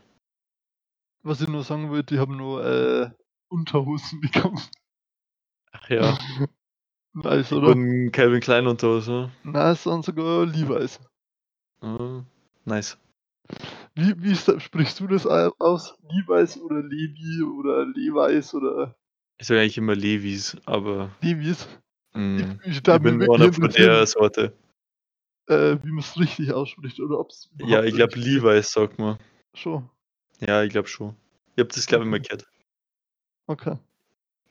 Was 1.23 1.41
ich 1.41 1.49
nur 1.49 1.63
sagen 1.63 1.91
wollte, 1.91 2.15
ich 2.15 2.21
habe 2.21 2.35
nur, 2.35 2.65
äh, 2.65 3.11
Unterhosen 3.49 4.21
bekommen. 4.21 4.61
Ach 5.73 5.89
ja. 5.91 6.19
Nice, 7.15 7.53
oder? 7.53 7.73
Von 7.73 8.11
Calvin 8.11 8.41
Klein 8.41 8.67
und. 8.67 8.83
Nein, 8.83 9.73
es 9.73 9.83
sind 9.83 10.05
sogar 10.05 10.47
Levi's. 10.47 10.99
Ah, 11.83 12.25
nice. 12.65 12.97
Wie 13.95 14.15
wie 14.23 14.35
sa 14.35 14.59
sprichst 14.59 15.01
du 15.01 15.07
das 15.07 15.27
aus? 15.27 15.95
Levi's 16.09 16.57
oder 16.59 16.83
Levi 16.83 17.43
oder 17.43 17.85
Levi's 17.85 18.55
oder 18.55 18.97
Ich 19.39 19.47
sage 19.47 19.61
eigentlich 19.61 19.77
immer 19.79 19.95
Levi's, 19.95 20.57
aber 20.65 21.11
Levi's? 21.21 21.69
hm, 22.15 22.59
Ich 22.63 22.69
ich 22.77 22.83
da 22.83 22.99
mir 22.99 23.19
bin 23.19 23.23
einer 23.23 23.53
von 23.53 23.69
der 23.71 24.07
Sorte. 24.07 24.53
Äh, 25.49 25.77
wie 25.83 25.91
man 25.91 25.99
es 26.01 26.17
richtig 26.19 26.53
ausspricht 26.53 27.01
oder 27.01 27.19
ob 27.19 27.31
es 27.31 27.51
Ja, 27.59 27.83
ich 27.83 27.95
glaube 27.95 28.19
Levi's, 28.19 28.73
sagt 28.73 28.99
man. 28.99 29.19
Schon. 29.55 29.89
Ja, 30.41 30.63
ich 30.63 30.71
glaube 30.71 30.89
schon. 30.89 31.15
Ich 31.55 31.61
habe 31.61 31.73
das, 31.75 31.87
glaube 31.87 32.05
ich, 32.05 32.11
mal 32.11 32.21
gehört. 32.21 32.47
Okay. 33.47 33.77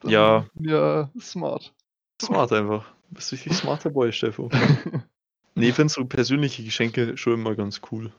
Dann 0.00 0.10
Ja. 0.10 0.46
Ja, 0.60 1.10
smart. 1.20 1.74
Smart 2.20 2.52
einfach. 2.52 2.84
Du 3.08 3.16
bist 3.16 3.32
richtig 3.32 3.54
smarter 3.54 3.90
Boy, 3.90 4.12
Steffo. 4.12 4.48
Nee, 5.54 5.68
ich 5.68 5.74
finde 5.74 5.92
so 5.92 6.04
persönliche 6.04 6.64
Geschenke 6.64 7.16
schon 7.16 7.34
immer 7.34 7.54
ganz 7.54 7.82
cool. 7.90 8.10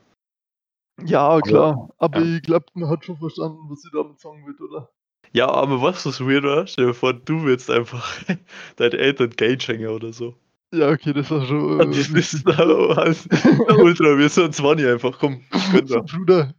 ja, 1.04 1.40
klar. 1.40 1.90
Aber 1.98 2.20
ja. 2.20 2.36
ich 2.36 2.42
glaube, 2.42 2.66
man 2.74 2.88
hat 2.88 3.04
schon 3.04 3.16
verstanden, 3.16 3.58
was 3.68 3.82
sie 3.82 3.90
damit 3.92 4.20
sagen 4.20 4.46
will, 4.46 4.54
oder? 4.64 4.88
Ja, 5.32 5.48
aber 5.48 5.82
was 5.82 6.06
ist 6.06 6.20
weird, 6.20 6.44
oder? 6.44 6.66
Stell 6.68 6.86
dir 6.86 6.94
vor, 6.94 7.12
du 7.12 7.42
willst 7.44 7.70
einfach 7.70 8.22
deinen 8.76 8.92
Eltern 8.92 9.30
Geld 9.30 9.64
schenken 9.64 9.88
oder 9.88 10.12
so. 10.12 10.36
Ja, 10.74 10.88
okay, 10.90 11.12
das 11.12 11.30
war 11.30 11.46
schon. 11.46 11.80
Äh, 11.80 11.86
das 12.12 12.42
na, 12.44 12.58
was? 12.58 13.28
Na, 13.30 13.74
Ultra, 13.76 14.18
wir 14.18 14.28
sind 14.28 14.54
20 14.54 14.86
einfach, 14.86 15.16
komm, 15.18 15.40
so. 15.84 16.02
Bruder, 16.02 16.52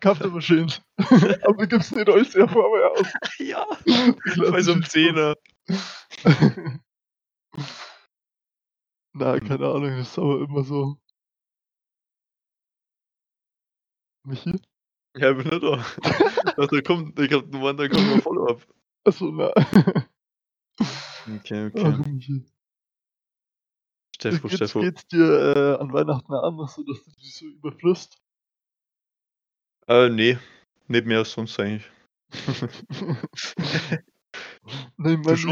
kauft 0.00 0.22
aber 0.24 0.42
schön. 0.42 0.70
aber 0.98 1.66
gibt's 1.66 1.90
nicht 1.92 2.08
alles 2.08 2.34
ja 2.34 2.46
vorher 2.46 2.90
aus. 2.92 3.06
Ja, 3.38 3.66
bei 4.50 4.60
so 4.60 4.72
einem. 4.72 4.84
Zehner. 4.84 5.34
Na, 9.14 9.38
keine 9.40 9.66
Ahnung, 9.66 9.96
das 9.96 10.08
ist 10.10 10.18
aber 10.18 10.40
immer 10.42 10.62
so. 10.64 10.98
Michi? 14.24 14.60
Ja, 15.16 15.30
ich 15.30 15.36
bin 15.38 15.48
nicht 15.48 15.62
da. 15.62 15.84
Da 16.56 16.80
kommt, 16.82 17.18
ich 17.18 17.32
hab 17.32 17.50
da 17.50 17.88
kommt 17.88 18.08
noch 18.16 18.22
Follow-up. 18.22 18.66
Achso, 19.04 19.30
na. 19.30 19.50
Okay, 21.36 21.70
Ach, 21.78 21.98
okay. 21.98 22.10
Michi. 22.10 22.44
Steffo, 24.32 24.48
Geht's, 24.48 24.56
Steffo. 24.56 24.80
geht's 24.80 25.06
dir 25.08 25.24
äh, 25.56 25.80
an 25.80 25.92
Weihnachten 25.92 26.32
anders, 26.32 26.74
so 26.74 26.82
dass 26.82 27.04
du 27.04 27.10
dich 27.12 27.34
so 27.34 27.46
überfrisst? 27.46 28.16
Äh, 29.86 30.08
nee. 30.08 30.38
Nicht 30.88 31.06
mehr 31.06 31.18
als 31.18 31.32
sonst 31.32 31.58
eigentlich. 31.60 31.84
Nein, 34.96 35.20
man, 35.20 35.34
ich, 35.34 35.50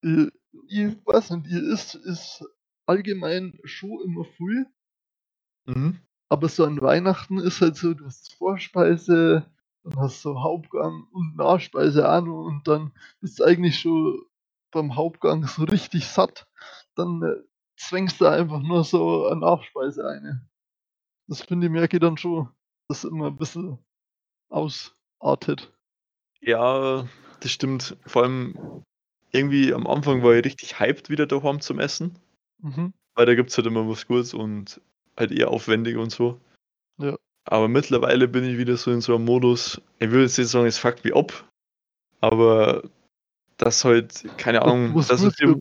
ich, 0.00 0.28
ich 0.68 1.06
weiß 1.06 1.30
nicht, 1.30 1.46
ihr 1.48 1.62
isst 1.72 1.94
ist 1.94 2.44
allgemein 2.86 3.58
schon 3.64 4.00
immer 4.04 4.24
viel, 4.24 4.66
Mhm. 5.66 5.98
aber 6.28 6.48
so 6.48 6.64
an 6.64 6.80
Weihnachten 6.80 7.38
ist 7.38 7.60
halt 7.60 7.76
so, 7.76 7.92
du 7.92 8.06
hast 8.06 8.34
Vorspeise, 8.34 9.44
dann 9.84 9.96
hast 9.96 10.24
du 10.24 10.40
Hauptgang 10.40 11.06
und 11.12 11.36
Nachspeise 11.36 12.02
noch 12.02 12.44
und 12.46 12.66
dann 12.66 12.92
bist 13.20 13.40
du 13.40 13.44
eigentlich 13.44 13.78
schon 13.78 14.22
beim 14.70 14.96
Hauptgang 14.96 15.46
so 15.46 15.64
richtig 15.64 16.06
satt. 16.06 16.46
Dann 16.94 17.22
äh, 17.22 17.42
zwängst 17.76 18.20
du 18.20 18.26
einfach 18.26 18.60
nur 18.60 18.84
so 18.84 19.26
eine 19.26 19.40
Nachspeise 19.40 20.06
eine. 20.06 20.46
Das 21.28 21.42
finde 21.42 21.66
ich, 21.66 21.72
merke 21.72 21.96
ich 21.96 22.00
dann 22.00 22.16
schon, 22.16 22.48
dass 22.88 23.04
es 23.04 23.10
immer 23.10 23.28
ein 23.28 23.36
bisschen 23.36 23.78
ausartet. 24.48 25.72
Ja, 26.40 27.08
das 27.40 27.50
stimmt. 27.50 27.96
Vor 28.06 28.22
allem 28.24 28.84
irgendwie 29.32 29.74
am 29.74 29.86
Anfang 29.86 30.22
war 30.22 30.34
ich 30.34 30.44
richtig 30.44 30.78
hyped 30.78 31.10
wieder 31.10 31.26
daheim 31.26 31.60
zum 31.60 31.80
Essen. 31.80 32.18
Mhm. 32.62 32.92
Weil 33.14 33.26
da 33.26 33.34
gibt's 33.34 33.56
halt 33.56 33.66
immer 33.66 33.88
was 33.88 34.06
Gutes 34.06 34.34
und 34.34 34.80
halt 35.16 35.32
eher 35.32 35.50
aufwendig 35.50 35.96
und 35.96 36.10
so. 36.10 36.40
Ja. 36.98 37.16
Aber 37.44 37.68
mittlerweile 37.68 38.28
bin 38.28 38.44
ich 38.44 38.58
wieder 38.58 38.76
so 38.76 38.90
in 38.90 39.00
so 39.00 39.14
einem 39.14 39.24
Modus, 39.24 39.80
ich 39.98 40.10
will 40.10 40.22
jetzt 40.22 40.36
nicht 40.38 40.48
sagen, 40.48 40.66
es 40.66 40.78
fuckt 40.78 41.04
mich 41.04 41.14
ab, 41.14 41.48
aber 42.20 42.82
das 43.56 43.84
halt, 43.84 44.24
keine 44.36 44.62
Ahnung, 44.62 44.94
was 44.94 45.08
willst 45.10 45.40
ich 45.40 45.46
du? 45.46 45.60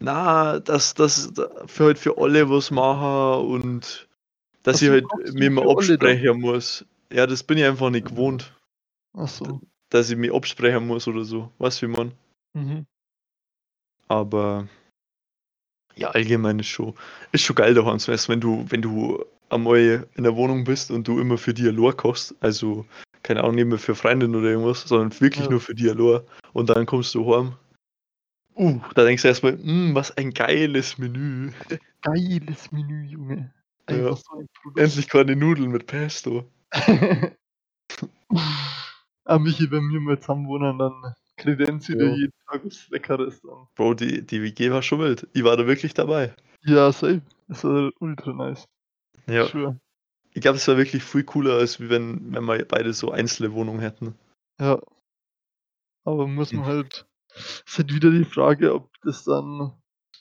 Na, 0.00 0.58
dass 0.60 0.94
das 0.94 1.32
für 1.66 1.84
halt 1.84 1.98
für 1.98 2.18
alle 2.18 2.48
was 2.50 2.70
machen 2.70 3.46
und 3.46 4.08
dass 4.62 4.76
Ach 4.78 4.82
ich 4.82 4.88
so, 4.88 4.92
halt 4.92 5.34
mir 5.34 5.50
dann? 5.54 5.68
absprechen 5.68 6.40
muss. 6.40 6.84
Ja, 7.12 7.26
das 7.26 7.42
bin 7.42 7.58
ich 7.58 7.64
einfach 7.64 7.90
nicht 7.90 8.06
gewohnt, 8.08 8.54
Achso. 9.14 9.60
dass 9.90 10.10
ich 10.10 10.16
mich 10.16 10.32
absprechen 10.32 10.86
muss 10.86 11.06
oder 11.08 11.24
so. 11.24 11.50
Weißt 11.58 11.82
du, 11.82 11.88
wie 11.88 11.92
man? 11.92 12.12
Mhm. 12.54 12.86
Aber 14.08 14.68
ja, 15.96 16.10
allgemein 16.10 16.58
ist 16.58 16.68
schon, 16.68 16.94
ist 17.32 17.42
schon 17.44 17.56
geil 17.56 17.74
daheim 17.74 17.98
zu 17.98 18.10
essen, 18.12 18.32
wenn 18.32 18.40
du, 18.40 18.64
wenn 18.68 18.82
du 18.82 19.24
einmal 19.50 20.06
in 20.14 20.24
der 20.24 20.36
Wohnung 20.36 20.64
bist 20.64 20.90
und 20.90 21.06
du 21.06 21.20
immer 21.20 21.36
für 21.36 21.52
die 21.52 21.68
allein 21.68 21.96
kochst. 21.96 22.34
Also, 22.40 22.86
keine 23.22 23.40
Ahnung, 23.42 23.56
nicht 23.56 23.66
mehr 23.66 23.78
für 23.78 23.94
Freundin 23.94 24.34
oder 24.34 24.48
irgendwas, 24.48 24.82
sondern 24.82 25.12
wirklich 25.20 25.44
Ja. 25.44 25.50
nur 25.50 25.60
für 25.60 25.74
die 25.74 25.90
allein. 25.90 26.22
Und 26.52 26.70
dann 26.70 26.86
kommst 26.86 27.14
du 27.14 27.34
heim. 27.34 27.52
Uh, 28.60 28.78
da 28.94 29.04
denkst 29.04 29.22
du 29.22 29.28
erstmal, 29.28 29.56
"Mm, 29.56 29.94
was 29.94 30.14
ein 30.18 30.32
geiles 30.34 30.98
Menü. 30.98 31.50
Geiles 32.02 32.70
Menü, 32.70 33.04
Junge. 33.06 33.54
Ja. 33.88 34.14
So. 34.14 34.44
Endlich 34.76 35.08
keine 35.08 35.34
Nudeln 35.34 35.70
mit 35.70 35.86
Pesto. 35.86 36.44
ah, 39.24 39.38
Michi, 39.38 39.70
wenn 39.70 39.88
wir 39.90 40.00
mal 40.00 40.20
zusammen 40.20 40.46
wohnen, 40.46 40.78
dann 40.78 41.14
kredenzt 41.38 41.88
dir 41.88 41.96
Ja. 41.96 42.14
jeden 42.14 42.32
Tag 42.46 42.64
was 42.66 42.86
Leckeres 42.90 43.40
dann. 43.40 43.66
Bro, 43.76 43.94
die, 43.94 44.26
die 44.26 44.42
WG 44.42 44.70
war 44.70 44.82
schon 44.82 45.00
wild. 45.00 45.26
Ich 45.32 45.42
war 45.42 45.56
da 45.56 45.66
wirklich 45.66 45.94
dabei. 45.94 46.34
Ja, 46.62 46.92
safe. 46.92 47.22
Das 47.48 47.64
war 47.64 47.90
ultra 48.00 48.32
nice. 48.34 48.66
Ja. 49.26 49.46
Sure. 49.46 49.80
Ich 50.34 50.42
glaube, 50.42 50.56
es 50.58 50.68
war 50.68 50.76
wirklich 50.76 51.02
viel 51.02 51.24
cooler, 51.24 51.54
als 51.54 51.80
wenn, 51.80 52.34
wenn 52.34 52.44
wir 52.44 52.64
beide 52.68 52.92
so 52.92 53.10
einzelne 53.10 53.52
Wohnungen 53.54 53.80
hätten. 53.80 54.14
Ja. 54.60 54.78
Aber 56.04 56.26
muss 56.26 56.52
man 56.52 56.66
Hm. 56.66 56.70
halt. 56.70 57.06
Ist 57.34 57.78
halt 57.78 57.94
wieder 57.94 58.10
die 58.10 58.24
Frage, 58.24 58.74
ob 58.74 58.90
das 59.02 59.24
dann. 59.24 59.72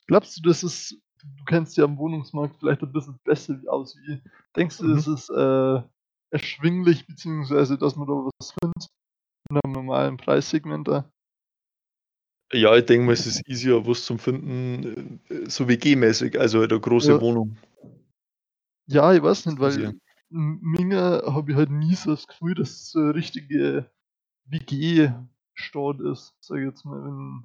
Glaubst 0.07 0.37
du, 0.37 0.41
das 0.47 0.63
ist. 0.63 0.97
Du 1.37 1.43
kennst 1.45 1.75
ja 1.75 1.83
am 1.83 1.97
Wohnungsmarkt 1.97 2.57
vielleicht 2.59 2.81
ein 2.81 2.93
bisschen 2.93 3.19
besser 3.25 3.59
aus 3.67 3.95
wie. 3.97 4.21
Denkst 4.55 4.77
du, 4.77 4.85
Mhm. 4.87 4.95
das 4.95 5.07
ist 5.07 5.29
äh, 5.29 5.81
erschwinglich, 6.31 7.07
beziehungsweise 7.07 7.77
dass 7.77 7.95
man 7.97 8.07
da 8.07 8.13
was 8.13 8.53
findet? 8.61 8.89
In 9.49 9.57
einem 9.63 9.73
normalen 9.73 10.17
Preissegment 10.17 10.87
da? 10.87 11.11
Ja, 12.53 12.75
ich 12.75 12.85
denke 12.85 13.05
mal, 13.05 13.11
es 13.13 13.27
ist 13.27 13.47
easier, 13.47 13.85
was 13.85 14.05
zum 14.05 14.17
Finden, 14.17 15.19
äh, 15.29 15.49
so 15.49 15.67
WG-mäßig, 15.67 16.39
also 16.39 16.59
halt 16.59 16.71
eine 16.71 16.81
große 16.81 17.11
Ja. 17.11 17.21
Wohnung. 17.21 17.57
Ja, 18.87 19.13
ich 19.13 19.21
weiß 19.21 19.45
nicht, 19.47 19.59
weil 19.59 19.99
in 20.31 20.59
Minga 20.61 21.21
habe 21.31 21.51
ich 21.51 21.57
halt 21.57 21.69
nie 21.69 21.95
so 21.95 22.11
das 22.11 22.27
Gefühl, 22.27 22.55
dass 22.55 22.69
es 22.69 22.91
so 22.91 22.99
eine 22.99 23.13
richtige 23.15 23.91
WG-Stadt 25.59 25.99
ist, 26.01 26.33
sag 26.39 26.57
ich 26.57 26.65
jetzt 26.65 26.85
mal, 26.85 27.03
wenn, 27.03 27.43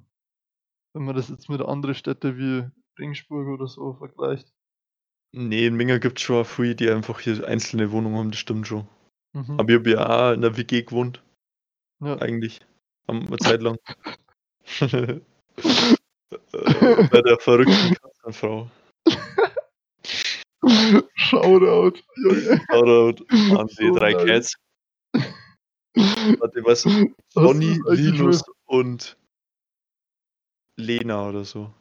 wenn 0.93 1.05
man 1.05 1.15
das 1.15 1.29
jetzt 1.29 1.49
mit 1.49 1.61
anderen 1.61 1.95
Städten 1.95 2.37
wie 2.37 2.65
Regensburg 2.99 3.47
oder 3.47 3.67
so 3.67 3.93
vergleicht. 3.93 4.51
Nee, 5.33 5.67
in 5.67 5.75
Minga 5.75 5.97
gibt 5.97 6.19
es 6.19 6.23
schon 6.23 6.45
viele, 6.45 6.75
die 6.75 6.89
einfach 6.89 7.19
hier 7.19 7.45
einzelne 7.45 7.91
Wohnungen 7.91 8.17
haben, 8.17 8.31
das 8.31 8.39
stimmt 8.39 8.67
schon. 8.67 8.87
Mhm. 9.33 9.59
Aber 9.59 9.69
ich 9.69 9.79
habe 9.79 9.89
ja 9.91 10.29
auch 10.29 10.33
in 10.33 10.41
der 10.41 10.55
WG 10.57 10.83
gewohnt, 10.83 11.21
Ja. 11.99 12.17
eigentlich. 12.21 12.61
Eine 13.07 13.37
Zeit 13.37 13.61
lang. 13.61 13.77
bei 17.11 17.21
der 17.21 17.37
verrückten 17.39 17.95
Katzenfrau. 17.95 18.69
Shoutout. 21.15 21.99
Shoutout 22.71 23.25
an 23.57 23.67
die 23.79 23.91
drei. 23.91 24.13
Cats. 24.13 24.55
Warte, 26.39 26.63
was? 26.63 26.83
Sonny, 27.29 27.79
Linus 27.89 28.43
und 28.65 29.17
Lena 30.77 31.29
oder 31.29 31.45
so. 31.45 31.71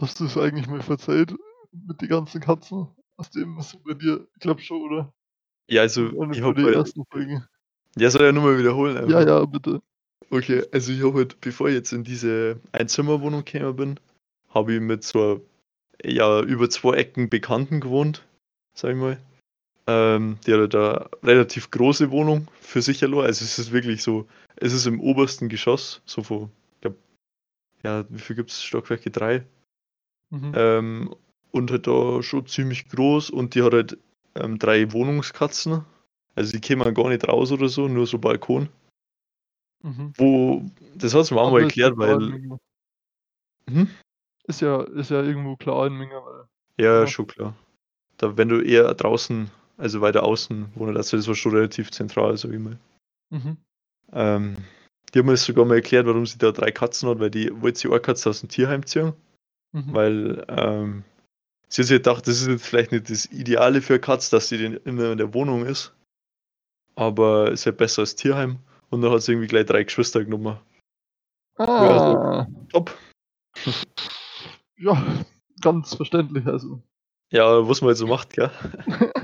hast 0.00 0.20
du 0.20 0.24
es 0.24 0.36
eigentlich 0.36 0.66
mal 0.68 0.82
verzeiht 0.82 1.34
mit 1.72 2.00
den 2.00 2.08
ganzen 2.08 2.40
Katzen? 2.40 2.88
Aus 3.18 3.30
dem, 3.30 3.56
was 3.56 3.76
bei 3.84 3.94
dir, 3.94 4.26
ich 4.34 4.40
glaube 4.40 4.60
schon, 4.60 4.82
oder? 4.82 5.12
Ja, 5.68 5.82
also 5.82 6.08
Eine 6.20 6.34
ich 6.34 6.42
habe 6.42 6.74
ersten 6.74 7.04
Folgen. 7.10 7.44
ja, 7.96 8.10
soll 8.10 8.24
ja 8.24 8.32
nur 8.32 8.44
mal 8.44 8.58
wiederholen 8.58 8.96
Ja, 9.08 9.18
einfach. 9.18 9.26
ja, 9.26 9.44
bitte. 9.44 9.80
Okay, 10.30 10.64
also 10.72 10.92
ich 10.92 11.02
habe 11.02 11.18
halt, 11.18 11.40
bevor 11.40 11.68
ich 11.68 11.74
jetzt 11.74 11.92
in 11.92 12.04
diese 12.04 12.58
Einzimmerwohnung 12.72 13.44
gekommen 13.44 13.76
bin, 13.76 14.00
habe 14.48 14.74
ich 14.74 14.80
mit 14.80 15.04
so 15.04 15.40
ja, 16.04 16.40
über 16.42 16.68
zwei 16.68 16.96
Ecken 16.96 17.28
Bekannten 17.30 17.80
gewohnt, 17.80 18.26
sag 18.74 18.90
ich 18.90 18.96
mal. 18.96 19.18
Ähm, 19.86 20.38
die 20.46 20.52
hat 20.52 20.60
halt 20.60 20.74
eine 20.74 21.10
relativ 21.22 21.70
große 21.70 22.10
Wohnung 22.10 22.48
für 22.60 22.82
sich 22.82 23.02
allein. 23.02 23.26
Also 23.26 23.44
es 23.44 23.58
ist 23.58 23.72
wirklich 23.72 24.02
so, 24.02 24.26
es 24.56 24.72
ist 24.72 24.86
im 24.86 25.00
obersten 25.00 25.48
Geschoss, 25.48 26.02
so 26.04 26.22
von, 26.22 26.50
ich 26.74 26.80
glaub, 26.80 26.96
ja, 27.84 28.04
wie 28.08 28.18
viel 28.18 28.36
gibt 28.36 28.50
es? 28.50 28.62
Stockwerke? 28.62 29.10
Drei. 29.10 29.46
Mhm. 30.30 30.52
Ähm, 30.54 31.14
und 31.52 31.70
halt 31.70 31.86
da 31.86 32.22
schon 32.22 32.46
ziemlich 32.46 32.88
groß 32.88 33.30
und 33.30 33.54
die 33.54 33.62
hat 33.62 33.72
halt 33.72 33.98
ähm, 34.34 34.58
drei 34.58 34.92
Wohnungskatzen. 34.92 35.84
Also 36.34 36.52
die 36.52 36.60
kämen 36.60 36.92
gar 36.92 37.08
nicht 37.08 37.26
raus 37.26 37.52
oder 37.52 37.68
so, 37.68 37.88
nur 37.88 38.06
so 38.06 38.18
Balkon. 38.18 38.68
Mhm. 39.82 40.12
Wo, 40.16 40.64
das 40.96 41.14
hat 41.14 41.26
sie 41.26 41.34
mir 41.34 41.40
auch 41.40 41.52
mal 41.52 41.62
erklärt, 41.62 41.96
weil, 41.96 42.58
hm? 43.68 43.88
Ist 44.48 44.60
ja, 44.60 44.82
ist 44.82 45.10
ja 45.10 45.22
irgendwo 45.22 45.56
klar 45.56 45.86
in 45.86 45.94
Minga, 45.94 46.24
weil. 46.24 46.44
Ja, 46.78 47.00
Ja. 47.00 47.06
schon 47.06 47.26
klar. 47.26 47.56
Da, 48.16 48.36
wenn 48.36 48.48
du 48.48 48.60
eher 48.60 48.94
draußen, 48.94 49.50
also 49.76 50.00
weiter 50.00 50.22
außen 50.22 50.68
wohnst, 50.74 50.96
also 50.96 51.16
das 51.16 51.28
war 51.28 51.34
schon 51.34 51.54
relativ 51.54 51.90
zentral, 51.90 52.36
sag 52.36 52.52
ich 52.52 52.58
mal. 52.60 52.78
Mhm. 53.30 53.56
Ähm, 54.12 54.56
die 55.12 55.18
haben 55.20 55.26
mir 55.26 55.36
sogar 55.36 55.64
mal 55.64 55.76
erklärt, 55.76 56.06
warum 56.06 56.26
sie 56.26 56.38
da 56.38 56.52
drei 56.52 56.70
Katzen 56.70 57.08
hat, 57.08 57.18
weil 57.20 57.30
die 57.30 57.50
wollte 57.62 57.78
sie 57.78 57.88
eine 57.88 58.00
Katze 58.00 58.30
aus 58.30 58.40
dem 58.40 58.48
Tierheim 58.48 58.84
ziehen, 58.86 59.12
Mhm. 59.72 59.94
weil 59.94 60.44
ähm, 60.48 61.04
sie 61.68 61.82
hat 61.82 61.88
sich 61.88 61.96
gedacht, 61.98 62.26
das 62.26 62.40
ist 62.40 62.46
jetzt 62.48 62.66
vielleicht 62.66 62.92
nicht 62.92 63.10
das 63.10 63.26
Ideale 63.26 63.82
für 63.82 63.98
Katz, 63.98 64.30
dass 64.30 64.48
sie 64.48 64.64
immer 64.84 65.12
in 65.12 65.18
der 65.18 65.34
Wohnung 65.34 65.66
ist. 65.66 65.92
Aber 66.94 67.50
ist 67.50 67.66
ja 67.66 67.72
besser 67.72 68.02
als 68.02 68.16
Tierheim. 68.16 68.58
Und 68.88 69.02
dann 69.02 69.12
hat 69.12 69.20
sie 69.22 69.32
irgendwie 69.32 69.48
gleich 69.48 69.66
drei 69.66 69.84
Geschwister 69.84 70.24
genommen. 70.24 70.58
Ah, 71.58 72.46
Top. 72.70 72.96
ja, 74.78 75.24
ganz 75.60 75.94
verständlich. 75.94 76.46
Also. 76.46 76.80
Ja, 77.30 77.68
was 77.68 77.80
man 77.80 77.88
halt 77.88 77.98
so 77.98 78.06
macht, 78.06 78.32
gell? 78.32 78.50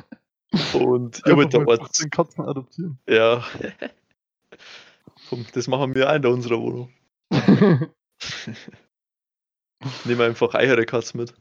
Und 0.75 1.25
Einfach 1.26 1.49
da 1.49 1.59
mal 1.59 1.67
was. 1.67 1.79
15 1.79 2.11
Katzen 2.11 2.45
adoptieren. 2.45 2.99
Ja. 3.09 3.45
Komm, 5.29 5.47
das 5.55 5.67
machen 5.69 5.95
wir 5.95 6.11
auch 6.11 6.14
in 6.14 6.26
unserer 6.26 6.61
Wohnung. 6.61 6.93
Nehmen 10.05 10.19
wir 10.19 10.26
einfach 10.26 10.55
eure 10.55 10.85
Katze 10.87 11.17
mit. 11.17 11.35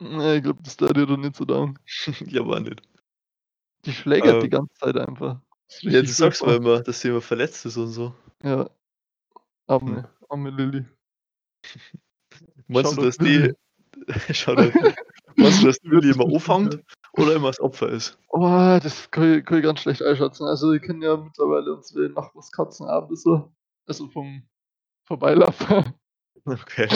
nee, 0.00 0.36
ich 0.36 0.42
glaube, 0.42 0.62
das 0.62 0.76
da 0.76 0.88
dir 0.88 1.06
doch 1.06 1.16
nicht 1.16 1.36
so 1.36 1.44
down. 1.44 1.78
ja, 2.26 2.46
war 2.46 2.60
nicht. 2.60 2.82
Die 3.84 3.92
schlägert 3.92 4.34
Ähm, 4.34 4.40
die 4.40 4.50
ganze 4.50 4.74
Zeit 4.74 4.96
einfach. 4.96 5.40
Das 5.68 5.82
Ja, 5.82 6.02
du 6.02 6.06
sagst 6.08 6.42
mir 6.42 6.48
furchtbar. 6.52 6.72
immer, 6.74 6.82
dass 6.82 7.00
sie 7.00 7.08
immer 7.08 7.20
verletzt 7.22 7.64
ist 7.66 7.76
und 7.76 7.88
so. 7.88 8.14
Ja. 8.42 8.68
Arme, 9.66 10.08
arme 10.28 10.50
Lilly. 10.56 10.84
Meinst 12.68 12.96
du, 12.96 13.02
dass 13.02 13.16
die. 13.16 13.24
Lilly. 13.38 13.54
Schau. 14.32 14.54
Meinst 15.36 15.62
du, 15.62 15.66
dass 15.66 15.78
Die 15.78 15.88
das 15.90 16.04
immer 16.04 16.26
anfängt 16.26 16.82
oder 17.12 17.34
immer 17.34 17.48
das 17.48 17.60
Opfer 17.60 17.88
ist? 17.88 18.18
Oh, 18.28 18.78
das 18.82 19.10
kann 19.10 19.38
ich, 19.38 19.44
kann 19.44 19.58
ich 19.58 19.64
ganz 19.64 19.80
schlecht 19.80 20.02
einschätzen. 20.02 20.46
Also, 20.46 20.72
ich 20.72 20.82
kenne 20.82 21.04
ja 21.04 21.16
mittlerweile 21.16 21.74
unsere 21.74 22.08
Nachbarskatzen 22.10 22.88
auch 22.88 23.02
ein 23.02 23.08
bisschen. 23.08 23.44
Also 23.86 24.08
vom 24.08 24.42
Vorbeilaufen. 25.06 25.94
Okay. 26.44 26.88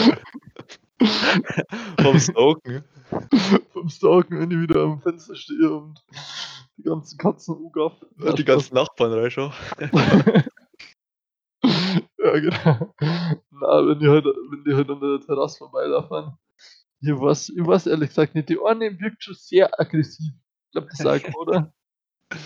Vom 2.01 2.19
Stalken. 2.19 2.83
vom 3.71 3.87
Stalken, 3.87 4.39
wenn 4.39 4.51
ich 4.51 4.59
wieder 4.59 4.81
am 4.81 4.99
Fenster 4.99 5.35
stehe 5.35 5.71
und 5.71 6.03
die 6.77 6.83
ganzen 6.83 7.17
Katzen 7.17 7.55
ugaff. 7.55 7.93
Die 8.37 8.43
ganzen 8.43 8.73
Nachbarn 8.73 9.13
reinschauen. 9.13 9.53
ja, 11.63 12.39
genau. 12.39 12.93
Na, 13.51 13.87
wenn 13.87 13.99
die 13.99 14.07
halt, 14.07 14.25
wenn 14.25 14.63
die 14.63 14.73
halt 14.73 14.89
an 14.89 14.99
der 14.99 15.19
Terrasse 15.19 15.59
vorbeilaufen. 15.59 16.37
Ich 17.01 17.09
weiß, 17.09 17.49
ich 17.49 17.65
weiß 17.65 17.87
ehrlich 17.87 18.09
gesagt 18.09 18.35
nicht. 18.35 18.49
Die 18.49 18.57
eine 18.65 18.99
wirkt 18.99 19.23
schon 19.23 19.35
sehr 19.35 19.79
aggressiv. 19.79 20.31
Ich 20.67 20.71
glaube, 20.71 20.87
das 20.89 20.97
sagt 20.97 21.23
man, 21.25 21.35
oder? 21.35 21.73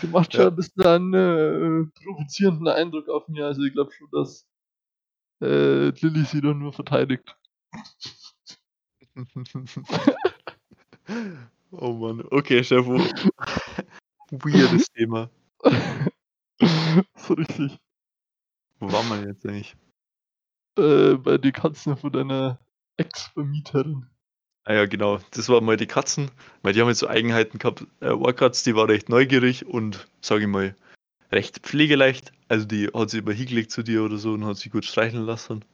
Die 0.01 0.07
macht 0.07 0.33
schon 0.33 0.41
Ja. 0.41 0.47
ein 0.49 0.55
bisschen 0.55 0.83
einen 0.85 1.13
äh, 1.13 1.85
provozierenden 2.03 2.67
Eindruck 2.67 3.07
auf 3.09 3.27
mich. 3.27 3.41
Also 3.43 3.63
ich 3.63 3.73
glaube 3.73 3.91
schon, 3.93 4.07
dass 4.11 4.47
äh, 5.41 5.89
Lilly 5.89 6.23
sie 6.25 6.41
dann 6.41 6.59
nur 6.59 6.73
verteidigt. 6.73 7.35
oh 11.71 11.93
Mann. 11.93 12.23
Okay, 12.31 12.63
Chefo. 12.63 12.97
Weirdes 14.31 14.87
Thema. 14.91 15.29
so 17.15 17.33
richtig. 17.33 17.77
Wo 18.79 18.91
war 18.91 19.03
man 19.03 19.27
jetzt 19.27 19.45
eigentlich? 19.45 19.75
Äh, 20.77 21.15
bei 21.15 21.37
den 21.37 21.53
Katzen 21.53 21.97
von 21.97 22.11
deiner 22.11 22.59
Ex-Vermieterin. 22.97 24.07
Ah 24.63 24.73
ja, 24.73 24.85
genau. 24.85 25.19
Das 25.31 25.49
waren 25.49 25.65
mal 25.65 25.77
die 25.77 25.87
Katzen, 25.87 26.29
weil 26.61 26.73
die 26.73 26.81
haben 26.81 26.87
jetzt 26.87 26.99
so 26.99 27.07
Eigenheiten 27.07 27.57
gehabt. 27.57 27.81
Äh, 27.99 28.11
Warkatz, 28.11 28.63
die 28.63 28.75
war 28.75 28.87
recht 28.87 29.09
neugierig 29.09 29.65
und, 29.65 30.07
sage 30.21 30.43
ich 30.43 30.47
mal, 30.47 30.75
recht 31.31 31.59
pflegeleicht. 31.59 32.31
Also 32.47 32.65
die 32.65 32.87
hat 32.93 33.09
sich 33.09 33.21
immer 33.21 33.33
hingelegt 33.33 33.71
zu 33.71 33.81
dir 33.81 34.03
oder 34.03 34.17
so 34.17 34.33
und 34.33 34.45
hat 34.45 34.57
sich 34.57 34.71
gut 34.71 34.85
streicheln 34.85 35.25
lassen. 35.25 35.65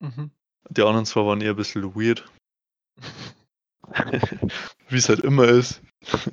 Mhm. 0.00 0.30
Die 0.70 0.82
anderen 0.82 1.06
zwar 1.06 1.26
waren 1.26 1.40
eher 1.40 1.50
ein 1.50 1.56
bisschen 1.56 1.94
weird. 1.94 2.24
Wie 4.88 4.96
es 4.96 5.08
halt 5.08 5.20
immer 5.20 5.44
ist. 5.44 5.80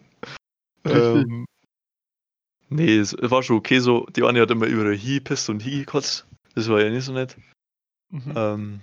Ähm, 0.86 1.46
nee, 2.68 2.98
es 2.98 3.16
war 3.18 3.42
schon 3.42 3.56
okay 3.56 3.80
so. 3.80 4.06
Die 4.08 4.24
eine 4.24 4.42
hat 4.42 4.52
immer 4.52 4.66
überall 4.66 4.98
hingepisst 4.98 5.50
und 5.50 5.62
hingekotzt. 5.62 6.28
Das 6.56 6.68
war 6.68 6.82
ja 6.82 6.90
nicht 6.90 7.06
so 7.06 7.14
nett. 7.14 7.38
Mhm. 8.10 8.34
Ähm, 8.36 8.82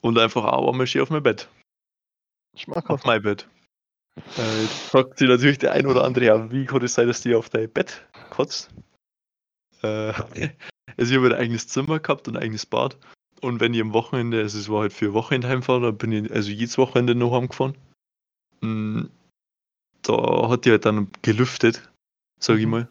und 0.00 0.18
einfach 0.18 0.44
auch 0.44 0.72
einmal 0.72 0.86
schön 0.86 1.02
auf 1.02 1.10
mein 1.10 1.22
Bett. 1.22 1.50
Auf 2.54 2.60
Schmackhaft. 2.60 3.06
mein 3.06 3.22
Bett. 3.22 3.48
Äh, 4.36 4.62
jetzt 4.62 4.74
fragt 4.90 5.18
sich 5.18 5.28
natürlich 5.28 5.58
der 5.58 5.72
ein 5.72 5.86
oder 5.86 6.04
andere, 6.04 6.24
ja, 6.26 6.50
wie 6.50 6.66
kann 6.66 6.82
es 6.82 6.94
sein, 6.94 7.06
dass 7.08 7.22
die 7.22 7.34
auf 7.34 7.48
dein 7.48 7.70
Bett 7.70 8.06
kotzt? 8.30 8.70
Äh, 9.82 10.12
also 10.96 11.12
ich 11.12 11.14
habe 11.16 11.26
ein 11.28 11.40
eigenes 11.40 11.68
Zimmer 11.68 11.98
gehabt 12.00 12.28
und 12.28 12.36
ein 12.36 12.42
eigenes 12.42 12.66
Bad. 12.66 12.98
Und 13.40 13.60
wenn 13.60 13.74
ich 13.74 13.80
am 13.80 13.92
Wochenende, 13.92 14.38
also 14.40 14.58
es 14.58 14.68
war 14.68 14.82
halt 14.82 14.92
für 14.92 15.14
Wochenende 15.14 15.48
heimfahren, 15.48 15.82
dann 15.82 15.96
bin 15.98 16.12
ich 16.12 16.30
also 16.30 16.50
jedes 16.50 16.78
Wochenende 16.78 17.14
noch 17.14 17.32
heimgefahren. 17.32 17.76
Mm, 18.60 19.06
Da 20.02 20.48
hat 20.48 20.64
die 20.64 20.70
halt 20.72 20.84
dann 20.84 21.10
gelüftet, 21.22 21.90
sag 22.40 22.58
ich 22.58 22.66
Mhm. 22.66 22.70
mal. 22.70 22.88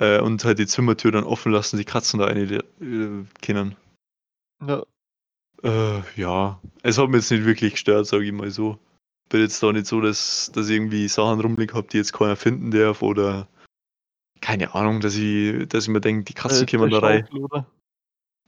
Äh, 0.00 0.20
und 0.20 0.44
halt 0.44 0.58
die 0.58 0.66
Zimmertür 0.66 1.12
dann 1.12 1.24
offen 1.24 1.52
lassen, 1.52 1.76
die 1.78 1.84
Katzen 1.84 2.18
da 2.18 2.26
eine 2.26 2.42
äh, 2.42 3.24
können. 3.42 3.76
Ja. 4.66 4.84
Äh, 5.64 6.02
ja, 6.16 6.60
es 6.82 6.98
hat 6.98 7.08
mich 7.08 7.22
jetzt 7.22 7.30
nicht 7.30 7.46
wirklich 7.46 7.72
gestört, 7.72 8.06
sage 8.06 8.24
ich 8.24 8.32
mal 8.32 8.50
so. 8.50 8.78
Bin 9.30 9.40
jetzt 9.40 9.62
da 9.62 9.72
nicht 9.72 9.86
so, 9.86 10.02
dass, 10.02 10.52
dass 10.52 10.68
ich 10.68 10.76
irgendwie 10.76 11.08
Sachen 11.08 11.40
rumliegen 11.40 11.74
habe, 11.74 11.88
die 11.88 11.96
jetzt 11.96 12.12
keiner 12.12 12.36
finden 12.36 12.70
darf 12.70 13.00
oder 13.00 13.48
keine 14.42 14.74
Ahnung, 14.74 15.00
dass 15.00 15.16
ich, 15.16 15.66
dass 15.68 15.84
ich 15.84 15.88
mir 15.90 16.02
denke, 16.02 16.24
die 16.24 16.34
Katzen 16.34 16.68
Äh, 16.68 16.70
kommen 16.70 16.90
da 16.90 16.98
rein. 16.98 17.26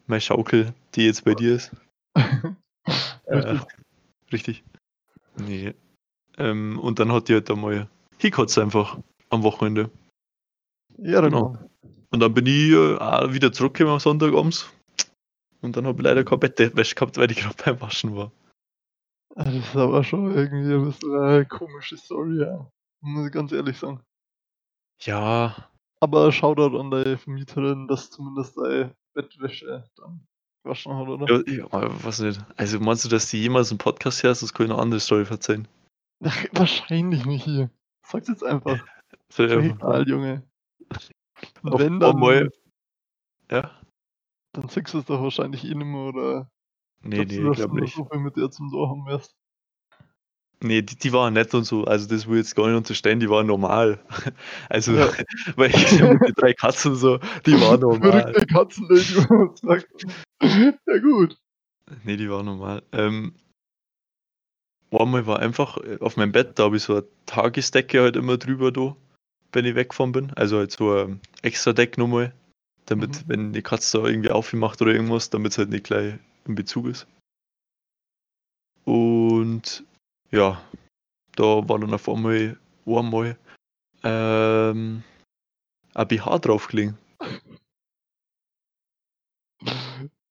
Meine 0.06 0.20
Schaukel, 0.20 0.74
die 0.94 1.06
jetzt 1.06 1.24
bei 1.24 1.34
dir 1.34 1.56
ist. 1.56 1.72
Richtig. 2.14 2.54
Äh, 3.26 3.58
richtig. 4.30 4.62
Nee. 5.36 5.74
Ähm, 6.38 6.78
und 6.78 7.00
dann 7.00 7.10
hat 7.10 7.28
die 7.28 7.34
halt 7.34 7.50
einmal 7.50 7.88
hingekotzt 8.18 8.56
einfach 8.56 8.98
am 9.30 9.42
Wochenende. 9.42 9.90
Ja, 10.98 11.22
genau. 11.22 11.48
genau. 11.48 11.70
Und 12.12 12.20
dann 12.20 12.34
bin 12.34 12.46
ich 12.46 12.70
äh, 12.70 13.32
wieder 13.32 13.52
zurückgekommen 13.52 13.94
am 13.94 13.98
Sonntagabends. 13.98 14.70
Und 15.62 15.76
dann 15.76 15.86
habe 15.86 15.98
ich 15.98 16.04
leider 16.04 16.24
keine 16.24 16.38
Bettwäsche 16.38 16.94
gehabt, 16.94 17.16
weil 17.16 17.30
ich 17.30 17.38
gerade 17.38 17.56
beim 17.64 17.80
Waschen 17.80 18.14
war. 18.16 18.30
Ah, 19.34 19.44
Das 19.44 19.54
ist 19.54 19.76
aber 19.76 20.02
schon 20.04 20.32
irgendwie 20.34 20.72
ein 20.74 20.84
bisschen 20.84 21.14
eine 21.18 21.46
komische 21.46 21.96
Story, 21.96 22.40
ja. 22.40 22.70
Muss 23.00 23.26
ich 23.26 23.32
ganz 23.32 23.52
ehrlich 23.52 23.78
sagen. 23.78 24.00
Ja, 25.02 25.68
Aber 26.00 26.32
Shoutout 26.32 26.78
an 26.78 26.90
deine 26.90 27.18
Vermieterin, 27.18 27.86
dass 27.88 28.10
zumindest 28.10 28.56
deine 28.56 28.94
Bettwäsche 29.14 29.84
dann 29.96 30.26
gewaschen 30.64 30.94
hat, 30.96 31.08
oder? 31.08 31.42
Ja, 31.48 31.62
ja, 31.62 32.04
was 32.04 32.20
nicht. 32.20 32.40
Also 32.56 32.80
meinst 32.80 33.04
du, 33.04 33.08
dass 33.08 33.28
die 33.30 33.40
jemals 33.42 33.70
einen 33.70 33.78
Podcast 33.78 34.22
hörst? 34.22 34.42
Das 34.42 34.52
kann 34.54 34.66
ich 34.66 34.72
eine 34.72 34.80
andere 34.80 35.00
Story 35.00 35.24
erzählen. 35.28 35.66
Ach, 36.24 36.44
wahrscheinlich 36.52 37.26
nicht 37.26 37.44
hier. 37.44 37.70
Sag's 38.06 38.28
jetzt 38.28 38.44
einfach. 38.44 38.78
Egal, 39.38 40.08
Junge. 40.08 40.42
Wenn, 41.62 42.00
dann, 42.00 42.14
einmal- 42.14 42.50
Ja? 43.50 43.70
Dann 44.56 44.68
sagst 44.68 44.94
du 44.94 44.98
es 44.98 45.04
doch 45.04 45.22
wahrscheinlich 45.22 45.64
eh 45.64 45.74
nicht 45.74 45.86
mehr, 45.86 46.08
oder 46.08 46.50
Nee, 47.02 47.24
nee, 47.24 47.50
ich 47.50 47.56
glaube 47.56 47.80
nicht. 47.80 47.94
so 47.94 48.04
viel 48.04 48.20
mit 48.20 48.36
dir 48.36 48.50
zum 48.50 48.70
Tor 48.70 48.88
haben 48.90 49.06
wirst? 49.06 49.36
Nee, 50.62 50.82
die, 50.82 50.96
die 50.96 51.12
waren 51.12 51.34
nett 51.34 51.54
und 51.54 51.64
so. 51.64 51.84
Also 51.84 52.08
das 52.08 52.26
will 52.26 52.38
ich 52.38 52.46
jetzt 52.46 52.56
gar 52.56 52.66
nicht 52.66 52.76
unterstellen, 52.76 53.20
die 53.20 53.28
waren 53.30 53.46
normal. 53.46 54.00
Also, 54.68 54.94
Ja. 54.94 55.08
weil 55.56 55.70
ich 55.70 56.00
mit 56.00 56.20
den 56.22 56.34
drei 56.34 56.54
Katzen 56.54 56.96
so, 56.96 57.18
die 57.44 57.60
waren 57.60 57.80
normal. 57.80 58.32
Verrückte 58.32 59.28
wenn 59.28 59.38
man 59.38 59.56
sagt. 59.56 59.88
Ja 60.42 60.98
gut. 60.98 61.38
Nee, 62.04 62.16
die 62.16 62.28
waren 62.30 62.46
normal. 62.46 62.82
Ähm, 62.92 63.34
einmal 64.90 65.26
war 65.26 65.38
einfach 65.40 65.76
äh, 65.78 65.98
auf 66.00 66.16
meinem 66.16 66.32
Bett, 66.32 66.58
da 66.58 66.64
habe 66.64 66.76
ich 66.76 66.82
so 66.82 66.94
eine 66.94 67.04
Tagesdecke 67.26 68.00
halt 68.00 68.16
immer 68.16 68.38
drüber 68.38 68.72
da, 68.72 68.96
wenn 69.52 69.66
ich 69.66 69.74
weggefahren 69.74 70.12
bin. 70.12 70.32
Also 70.34 70.56
halt 70.58 70.72
so 70.72 70.92
ein 70.96 71.20
extra 71.42 71.72
Deck 71.74 71.98
nochmal, 71.98 72.34
damit, 72.86 73.10
Mhm. 73.10 73.28
wenn 73.28 73.52
die 73.52 73.62
Katze 73.62 73.98
da 74.00 74.08
irgendwie 74.08 74.30
aufgemacht 74.30 74.80
oder 74.82 74.92
irgendwas, 74.92 75.30
damit 75.30 75.52
es 75.52 75.58
halt 75.58 75.70
nicht 75.70 75.84
gleich 75.84 76.14
in 76.46 76.54
Bezug 76.54 76.86
ist. 76.86 77.06
Und 78.84 79.84
ja, 80.30 80.62
da 81.34 81.68
war 81.68 81.78
dann 81.78 81.92
auf 81.92 82.08
einmal 82.08 82.56
einmal 82.86 83.36
ähm, 84.04 85.02
ein 85.94 86.08
BH 86.08 86.38
draufgelegen. 86.38 86.96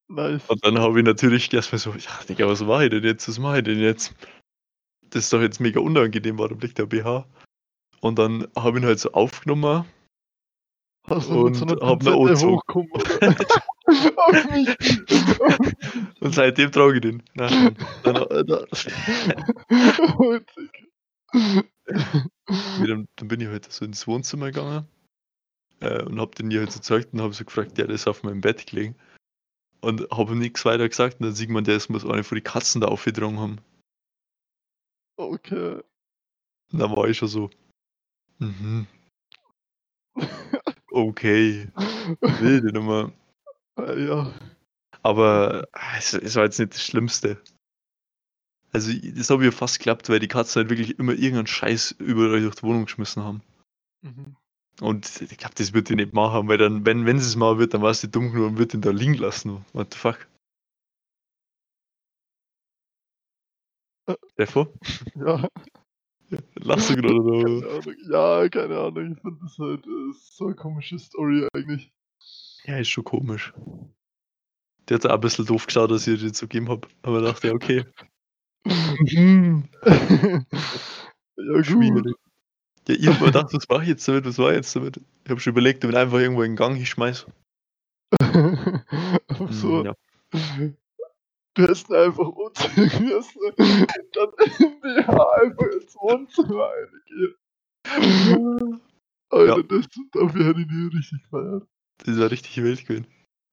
Nice. 0.08 0.50
Und 0.50 0.64
dann 0.64 0.80
habe 0.80 1.00
ich 1.00 1.06
natürlich 1.06 1.52
erstmal 1.52 1.80
so, 1.80 1.92
ja, 1.92 2.24
Digga, 2.30 2.48
was 2.48 2.62
mache 2.62 2.86
ich 2.86 2.90
denn 2.92 3.04
jetzt? 3.04 3.28
Was 3.28 3.40
mache 3.40 3.58
ich 3.58 3.64
denn 3.64 3.80
jetzt? 3.80 4.14
Das 5.10 5.26
ist 5.26 5.34
doch 5.34 5.42
jetzt 5.42 5.60
mega 5.60 5.80
unangenehm, 5.80 6.38
warum 6.38 6.60
liegt 6.60 6.78
der 6.78 6.86
BH? 6.86 7.26
Und 8.02 8.20
dann 8.20 8.48
habe 8.56 8.78
ich 8.78 8.84
ihn 8.84 8.88
halt 8.88 9.00
so 9.00 9.12
aufgenommen. 9.14 9.86
Hast 11.08 11.30
du 11.30 11.34
so 11.34 11.42
und 11.42 11.62
einer 11.62 11.80
hab 11.88 12.02
ne? 12.02 12.16
Auf 14.16 14.50
mich. 14.50 14.76
Und 16.20 16.34
seitdem 16.34 16.72
trage 16.72 16.96
ich 16.96 17.02
den. 17.02 17.22
Nein, 17.36 17.78
dann, 18.04 18.16
dann, 22.80 23.08
dann, 23.16 23.28
bin 23.28 23.42
ich 23.42 23.48
halt 23.48 23.72
so 23.72 23.86
ins 23.86 24.08
Wohnzimmer 24.08 24.48
gegangen 24.48 24.88
äh, 25.82 26.02
und 26.04 26.20
habe 26.20 26.34
den 26.36 26.50
ihr 26.50 26.62
halt 26.62 26.72
so 26.72 26.80
gezeigt 26.80 27.14
und 27.14 27.22
habe 27.22 27.34
so 27.34 27.46
gefragt, 27.46 27.78
ja, 27.78 27.86
der 27.86 27.96
ist 27.96 28.08
auf 28.08 28.24
meinem 28.24 28.42
Bett 28.42 28.66
gelegen. 28.66 28.96
Und 29.82 30.10
habe 30.10 30.32
ihm 30.32 30.40
nichts 30.40 30.66
weiter 30.66 30.90
gesagt 30.90 31.20
und 31.20 31.28
dann 31.28 31.36
sieht 31.36 31.52
man, 31.52 31.64
der 31.64 31.76
ist 31.76 31.90
muss 31.90 32.06
eine 32.06 32.24
von 32.24 32.38
die 32.38 32.42
Katzen 32.42 32.82
da 32.82 32.88
aufgetragen 32.88 33.40
haben. 33.40 33.60
Okay. 35.18 35.82
Und 36.72 36.80
dann 36.80 36.96
war 36.96 37.08
ich 37.08 37.18
schon 37.18 37.28
so, 37.28 37.52
mhm, 38.40 38.88
okay, 40.96 41.68
wilde 42.40 42.74
Nummer. 42.74 43.12
Äh, 43.78 44.08
ja. 44.08 44.34
Aber 45.04 45.68
ah, 45.74 45.98
es, 45.98 46.14
es 46.14 46.36
war 46.36 46.46
jetzt 46.46 46.60
nicht 46.60 46.74
das 46.74 46.84
Schlimmste. 46.84 47.38
Also 48.72 48.92
das 48.92 49.30
habe 49.30 49.46
ich 49.46 49.52
ja 49.52 49.58
fast 49.58 49.80
geklappt, 49.80 50.10
weil 50.10 50.20
die 50.20 50.28
Katzen 50.28 50.62
halt 50.62 50.70
wirklich 50.70 50.98
immer 51.00 51.14
irgendeinen 51.14 51.48
Scheiß 51.48 51.92
überall 52.00 52.42
durch 52.42 52.56
die 52.56 52.64
Wohnung 52.64 52.86
geschmissen 52.86 53.24
haben. 53.24 53.42
Mhm. 54.02 54.36
Und 54.82 55.22
ich 55.22 55.38
glaube, 55.38 55.56
das 55.56 55.74
wird 55.74 55.90
die 55.90 55.96
nicht 55.96 56.14
machen, 56.14 56.48
weil 56.48 56.58
dann, 56.58 56.86
wenn, 56.86 57.06
wenn 57.06 57.20
sie 57.20 57.28
es 57.28 57.36
mal 57.36 57.58
wird, 57.58 57.74
dann 57.74 57.82
war 57.82 57.94
sie 57.94 58.10
dumm 58.10 58.32
genug 58.32 58.50
und 58.50 58.58
wird 58.58 58.74
ihn 58.74 58.82
da 58.82 58.92
liegen 58.92 59.14
lassen. 59.14 59.66
What 59.74 59.94
the 59.94 60.00
fuck? 60.00 60.28
Äh. 64.08 64.16
Steffo? 64.34 64.74
Ja, 65.16 65.48
Lachst 66.56 66.90
du 66.90 66.96
gerade 66.98 67.16
Ahnung. 67.16 67.64
Ja, 68.10 68.50
keine 68.50 68.80
Ahnung. 68.80 69.14
Ich 69.14 69.22
finde 69.22 69.40
das 69.42 69.58
halt 69.58 69.86
äh, 69.86 70.14
so 70.14 70.46
eine 70.46 70.56
komische 70.56 70.98
Story 71.00 71.48
eigentlich. 71.54 71.92
Ja, 72.66 72.78
ist 72.78 72.90
schon 72.90 73.04
komisch. 73.04 73.54
Der 74.90 74.96
hat 74.96 75.06
auch 75.06 75.14
ein 75.16 75.20
bisschen 75.20 75.46
doof 75.46 75.68
geschaut, 75.68 75.92
dass 75.92 76.08
ich 76.08 76.20
dir 76.20 76.34
so 76.34 76.48
gegeben 76.48 76.70
habe. 76.70 76.88
Aber 77.04 77.20
ich 77.20 77.26
dachte, 77.26 77.48
ja, 77.48 77.54
okay. 77.54 77.86
Ja. 78.66 80.44
Schwierig. 81.64 82.16
Ja, 82.88 82.96
ich 82.96 83.08
hab 83.08 83.20
mir 83.20 83.28
gedacht, 83.28 83.54
was 83.54 83.68
war 83.70 83.82
ich 83.82 83.90
jetzt 83.90 84.08
damit? 84.08 84.26
Was 84.26 84.38
war 84.38 84.52
ich 84.52 84.58
jetzt 84.58 84.76
damit? 84.76 84.98
Ich 85.24 85.30
habe 85.30 85.40
schon 85.40 85.52
überlegt, 85.52 85.84
ich 85.84 85.90
ihn 85.90 85.96
einfach 85.96 86.20
irgendwo 86.20 86.44
in 86.44 86.52
den 86.52 86.56
Gang 86.58 86.76
hinschmeiß. 86.76 87.26
Einfach 88.22 89.52
so. 89.52 89.80
Hm, 89.80 89.86
Ja. 89.86 89.96
Ihn 91.58 91.96
einfach 91.96 92.28
umziehen 92.28 93.06
müssen 93.06 93.40
und 93.42 93.60
dann 94.16 94.32
in 94.60 94.82
die 94.82 94.98
einfach 94.98 95.68
ins 95.74 95.96
Wohnzimmer 95.96 96.70
reingehen. 96.70 97.36
Alter, 99.30 99.64
das, 99.64 99.88
dafür 100.12 100.46
hätte 100.46 100.62
ich 100.62 100.68
nie 100.68 100.96
richtig 100.96 101.24
gefeiert. 101.24 101.68
Das 102.06 102.20
war 102.20 102.32
richtig 102.32 102.58
wild 102.58 102.86
gewesen. 102.86 103.08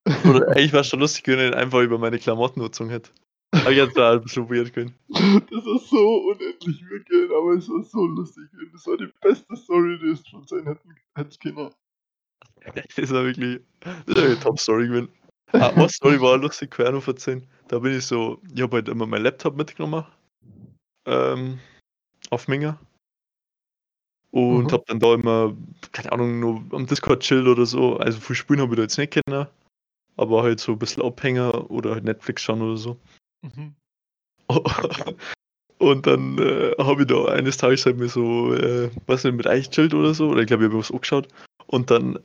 Oder 0.29 0.49
eigentlich 0.49 0.73
war 0.73 0.81
es 0.81 0.89
schon 0.89 1.01
lustig 1.01 1.27
wenn 1.29 1.39
ich 1.39 1.47
ihn 1.47 1.55
einfach 1.55 1.81
über 1.81 1.99
meine 1.99 2.19
Klamottennutzung 2.19 2.89
hätte. 2.91 3.11
Aber 3.53 3.71
jetzt 3.71 3.97
war 3.97 4.13
ein 4.13 4.23
bisschen 4.23 4.49
weird 4.49 4.73
gewesen. 4.73 4.95
Das 5.09 5.67
ist 5.67 5.91
so 5.91 6.31
unendlich 6.31 6.81
gewesen, 6.81 7.33
aber 7.37 7.53
es 7.53 7.69
war 7.69 7.85
so 7.85 8.07
lustig. 8.07 8.45
Das 8.73 8.87
war 8.87 8.97
die 8.97 9.09
beste 9.21 9.57
Story, 9.57 9.99
die 10.03 10.11
es 10.11 10.27
schon 10.27 10.47
sein 10.47 10.65
hätten, 10.65 10.95
hätte 11.15 11.39
können. 11.39 11.71
Das 12.97 13.11
war 13.11 13.25
wirklich 13.25 13.61
das 13.81 14.17
war 14.17 14.25
eine 14.25 14.41
Top-Story 14.41 14.89
gewesen. 14.89 15.09
Ah, 15.53 15.69
eine 15.69 15.89
Story 15.89 16.21
war 16.21 16.35
auch 16.35 16.41
lustig, 16.41 16.71
quer 16.71 16.93
noch 16.93 17.07
erzählen. 17.07 17.47
Da 17.69 17.79
bin 17.79 17.97
ich 17.97 18.07
so, 18.07 18.41
ich 18.55 18.63
habe 18.63 18.77
halt 18.77 18.89
immer 18.89 19.07
meinen 19.07 19.25
Laptop 19.25 19.57
mitgenommen. 19.57 20.05
Ähm, 21.07 21.59
auf 22.31 22.49
Minga. 22.49 22.79
Und 24.31 24.65
Mhm. 24.65 24.73
hab 24.73 24.87
dann 24.87 24.99
da 24.99 25.15
immer, 25.15 25.55
keine 25.93 26.13
Ahnung, 26.13 26.41
nur 26.41 26.65
am 26.73 26.87
Discord 26.87 27.23
chill 27.23 27.47
oder 27.47 27.67
so. 27.67 27.97
Also 27.99 28.19
viel 28.19 28.35
spielen 28.35 28.61
habe 28.61 28.73
ich 28.73 28.77
da 28.77 28.83
jetzt 28.83 28.97
nicht 28.97 29.13
kennen. 29.13 29.47
Aber 30.17 30.43
halt 30.43 30.61
so 30.61 30.73
ein 30.73 30.79
bisschen 30.79 31.03
Abhänger 31.03 31.71
oder 31.71 31.93
halt 31.93 32.05
Netflix 32.05 32.43
schauen 32.43 32.63
oder 32.63 32.77
so. 32.77 32.97
Mhm. 33.43 33.75
Und 35.79 36.07
dann 36.07 36.39
äh, 36.39 36.75
habe 36.79 37.03
ich 37.03 37.09
da 37.09 37.25
eines 37.27 37.57
Tages 37.57 37.85
halt 37.85 37.99
mir 37.99 38.09
so, 38.09 38.55
äh, 38.55 38.89
was 39.07 39.25
nicht, 39.25 39.35
mit 39.35 39.47
euch 39.47 39.69
chillt 39.69 39.95
oder 39.95 40.15
so. 40.15 40.29
Oder 40.29 40.43
ich 40.43 40.47
glaube, 40.47 40.65
ich 40.65 40.71
habe 40.71 40.79
was 40.79 40.93
angeschaut. 40.93 41.29
Und 41.67 41.91
dann 41.91 42.19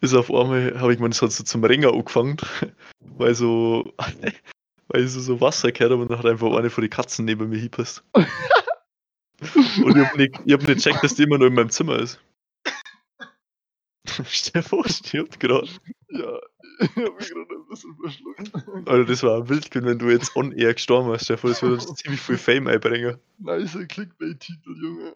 ist 0.00 0.14
auf 0.14 0.30
einmal, 0.30 0.78
habe 0.80 0.92
ich 0.92 0.98
mir 0.98 1.08
das 1.08 1.22
halt 1.22 1.32
so 1.32 1.44
zum 1.44 1.64
Ringer 1.64 1.92
angefangen. 1.92 2.36
Weil 3.00 3.34
so, 3.34 3.94
weil 4.88 5.04
ich 5.04 5.10
so, 5.10 5.20
so 5.20 5.40
Wasser 5.40 5.72
gehört 5.72 5.92
habe 5.92 6.02
und 6.02 6.10
dann 6.10 6.18
hat 6.18 6.26
einfach 6.26 6.54
eine 6.54 6.70
von 6.70 6.82
den 6.82 6.90
Katzen 6.90 7.24
neben 7.24 7.48
mir 7.48 7.56
hingepasst. 7.56 8.04
Und 9.38 9.96
ich 9.96 10.06
habe 10.06 10.16
nicht, 10.16 10.40
ich 10.44 10.52
hab 10.52 10.62
nicht 10.62 10.82
gecheckt, 10.82 11.04
dass 11.04 11.14
die 11.14 11.24
immer 11.24 11.36
nur 11.38 11.48
in 11.48 11.54
meinem 11.54 11.68
Zimmer 11.68 11.98
ist. 11.98 12.18
Stefan 14.24 14.88
stirbt 14.88 15.40
gerade. 15.40 15.68
Ja, 16.08 16.38
ich 16.80 16.96
habe 16.96 17.12
mich 17.12 17.30
gerade 17.30 17.54
ein 17.54 17.68
bisschen 17.68 17.96
verschluckt. 17.96 18.88
Alter, 18.88 19.04
das 19.04 19.22
war 19.22 19.48
wild, 19.48 19.74
wenn 19.74 19.98
du 19.98 20.10
jetzt 20.10 20.34
on 20.36 20.52
air 20.52 20.72
gestorben 20.72 21.10
wärst, 21.10 21.26
Stefan. 21.26 21.50
Das 21.50 21.62
würde 21.62 21.74
uns 21.74 21.94
ziemlich 21.96 22.20
viel 22.20 22.38
Fame 22.38 22.68
einbringen. 22.68 23.18
Nice 23.38 23.76
Clickbait-Titel, 23.88 24.74
Junge. 24.80 25.14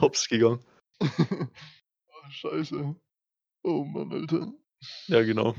Hops 0.00 0.28
gegangen. 0.28 0.60
oh, 1.00 2.30
scheiße. 2.30 2.94
Oh 3.64 3.84
Mann, 3.84 4.12
Alter. 4.12 4.52
Ja, 5.08 5.22
genau. 5.22 5.54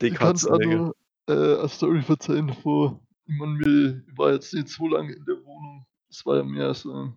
Die 0.00 0.08
Ich 0.08 0.14
kann 0.14 0.28
auch 0.28 0.28
Katzen, 0.28 0.58
Digga. 0.58 0.76
noch 0.76 0.94
äh, 1.28 1.58
eine 1.60 1.68
Story 1.68 2.02
erzählen 2.08 2.52
von, 2.54 3.00
ich 3.26 3.34
meine, 3.38 3.58
wir- 3.60 4.04
ich 4.08 4.18
war 4.18 4.32
jetzt 4.32 4.52
nicht 4.54 4.68
so 4.68 4.88
lange 4.88 5.12
in 5.14 5.24
der 5.24 5.44
Wohnung. 5.44 5.86
Es 6.10 6.26
war 6.26 6.38
ja 6.38 6.42
mehr 6.44 6.74
so 6.74 6.92
eine 6.92 7.16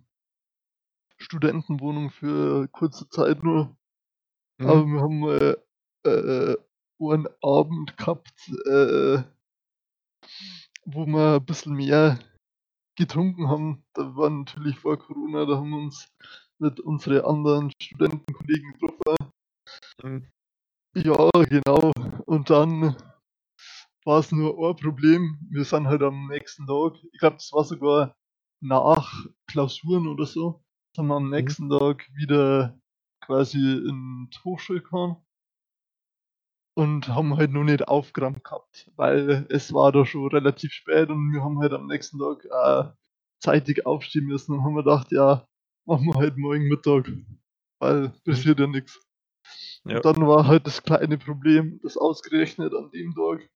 Studentenwohnung 1.18 2.12
für 2.12 2.68
kurze 2.70 3.10
Zeit 3.10 3.44
nur. 3.44 3.76
Mhm. 4.60 4.68
Aber 4.68 4.86
wir 4.88 5.02
haben 5.02 5.24
äh, 5.30 6.10
äh, 6.10 6.58
einen 7.00 7.28
Abend 7.42 7.98
gehabt, 7.98 8.34
äh, 8.68 9.24
wo 10.86 11.06
wir 11.06 11.36
ein 11.36 11.46
bisschen 11.46 11.76
mehr 11.76 12.20
getrunken 12.98 13.50
haben. 13.50 13.86
Da 13.94 14.16
war 14.16 14.30
natürlich 14.30 14.80
vor 14.80 14.98
Corona, 15.00 15.46
da 15.46 15.58
haben 15.58 15.70
wir 15.72 15.78
uns 15.80 16.10
mit 16.60 16.80
unseren 16.80 17.26
anderen 17.26 17.72
Studentenkollegen 17.82 18.74
getroffen. 18.74 19.32
Mhm. 20.04 20.28
Ja, 20.96 21.30
genau. 21.32 21.92
Und 22.26 22.50
dann 22.50 22.96
war 24.06 24.20
es 24.20 24.32
nur 24.32 24.70
ein 24.70 24.76
Problem. 24.76 25.40
Wir 25.50 25.66
sind 25.66 25.88
halt 25.88 26.04
am 26.04 26.28
nächsten 26.28 26.68
Tag, 26.68 26.94
ich 27.12 27.20
glaube, 27.20 27.38
das 27.38 27.52
war 27.52 27.64
sogar 27.64 28.16
nach 28.62 29.26
Klausuren 29.48 30.08
oder 30.08 30.26
so, 30.26 30.64
sind 30.96 31.08
wir 31.08 31.16
am 31.16 31.30
nächsten 31.30 31.70
Tag 31.70 32.08
wieder 32.16 32.80
quasi 33.22 33.58
in 33.58 34.30
die 34.32 34.40
Hochschule 34.44 34.82
gefahren 34.82 35.18
und 36.76 37.08
haben 37.08 37.38
halt 37.38 37.52
noch 37.52 37.64
nicht 37.64 37.88
aufgeräumt 37.88 38.44
gehabt, 38.44 38.92
weil 38.96 39.46
es 39.50 39.74
war 39.74 39.92
da 39.92 40.06
schon 40.06 40.28
relativ 40.28 40.72
spät 40.72 41.10
und 41.10 41.32
wir 41.34 41.44
haben 41.44 41.60
halt 41.60 41.74
am 41.74 41.88
nächsten 41.88 42.20
Tag 42.20 42.46
äh, 42.46 42.92
zeitig 43.40 43.86
aufstehen 43.86 44.26
müssen 44.26 44.54
und 44.54 44.64
haben 44.64 44.76
wir 44.76 44.84
gedacht, 44.84 45.12
ja, 45.12 45.48
machen 45.86 46.06
wir 46.08 46.16
halt 46.16 46.38
morgen 46.38 46.68
Mittag, 46.68 47.12
weil 47.80 48.10
passiert 48.26 48.60
ja 48.60 48.68
nichts. 48.68 49.00
Ja. 49.86 49.98
Und 49.98 50.06
dann 50.06 50.28
war 50.28 50.48
halt 50.48 50.66
das 50.66 50.84
kleine 50.84 51.18
Problem, 51.18 51.80
dass 51.84 51.98
ausgerechnet 51.98 52.74
an 52.74 52.90
dem 52.92 53.14
Tag 53.14 53.50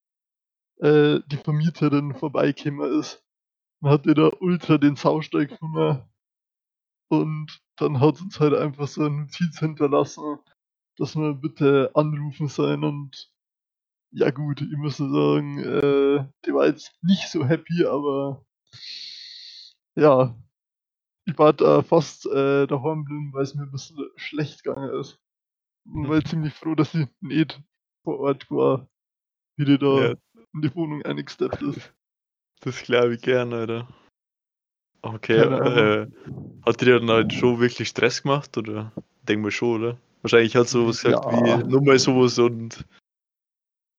äh, 0.77 1.21
die 1.27 1.37
Vermieterin 1.37 2.13
vorbeigekommen 2.13 2.99
ist. 2.99 3.23
Man 3.81 3.93
hatte 3.93 4.13
da 4.13 4.29
ultra 4.39 4.77
den 4.77 4.95
Sausteig 4.95 5.49
gefunden 5.49 6.03
und 7.09 7.61
dann 7.77 7.99
hat 7.99 8.21
uns 8.21 8.39
halt 8.39 8.53
einfach 8.53 8.87
so 8.87 9.01
eine 9.01 9.21
Notiz 9.21 9.59
hinterlassen, 9.59 10.39
dass 10.97 11.15
wir 11.15 11.33
bitte 11.33 11.91
anrufen 11.95 12.47
sollen 12.47 12.83
und 12.83 13.31
ja 14.11 14.31
gut, 14.31 14.61
ich 14.61 14.77
muss 14.77 14.97
sagen, 14.97 15.59
äh, 15.59 16.25
die 16.45 16.53
war 16.53 16.65
jetzt 16.65 16.91
nicht 17.03 17.29
so 17.29 17.45
happy, 17.45 17.85
aber 17.85 18.45
ja, 19.95 20.35
ich 21.29 21.37
war 21.37 21.53
da 21.53 21.81
fast 21.81 22.25
äh, 22.25 22.65
daheim 22.67 23.05
geblieben, 23.05 23.31
weil 23.33 23.43
es 23.43 23.55
mir 23.55 23.63
ein 23.63 23.71
bisschen 23.71 23.97
schlecht 24.15 24.63
gegangen 24.63 24.99
ist. 24.99 25.19
Und 25.85 26.09
war 26.09 26.23
ziemlich 26.23 26.53
froh, 26.53 26.75
dass 26.75 26.91
sie 26.91 27.07
nicht 27.21 27.61
vor 28.03 28.19
Ort 28.19 28.49
war, 28.49 28.87
wie 29.57 29.65
die 29.65 29.77
da 29.77 30.09
Ja. 30.09 30.15
in 30.53 30.61
die 30.61 30.73
Wohnung 30.75 31.01
eingesteppt 31.03 31.61
ist. 31.61 31.93
Das 32.61 32.83
glaube 32.83 33.13
ich 33.13 33.21
gern, 33.21 33.53
Alter. 33.53 33.87
Okay, 35.01 35.37
äh, 35.37 36.07
hat 36.65 36.81
dir 36.81 36.99
dann 36.99 37.09
halt 37.09 37.31
schon 37.31 37.61
wirklich 37.61 37.87
Stress 37.87 38.21
gemacht, 38.21 38.57
oder? 38.57 38.91
Denk 39.21 39.41
mal 39.41 39.49
schon, 39.49 39.81
oder? 39.81 39.97
Wahrscheinlich 40.23 40.57
hat 40.57 40.67
sowas 40.67 41.01
gesagt 41.01 41.23
Ja. 41.23 41.31
wie, 41.31 41.63
nur 41.69 41.81
mal 41.81 41.97
sowas 41.97 42.37
und, 42.37 42.85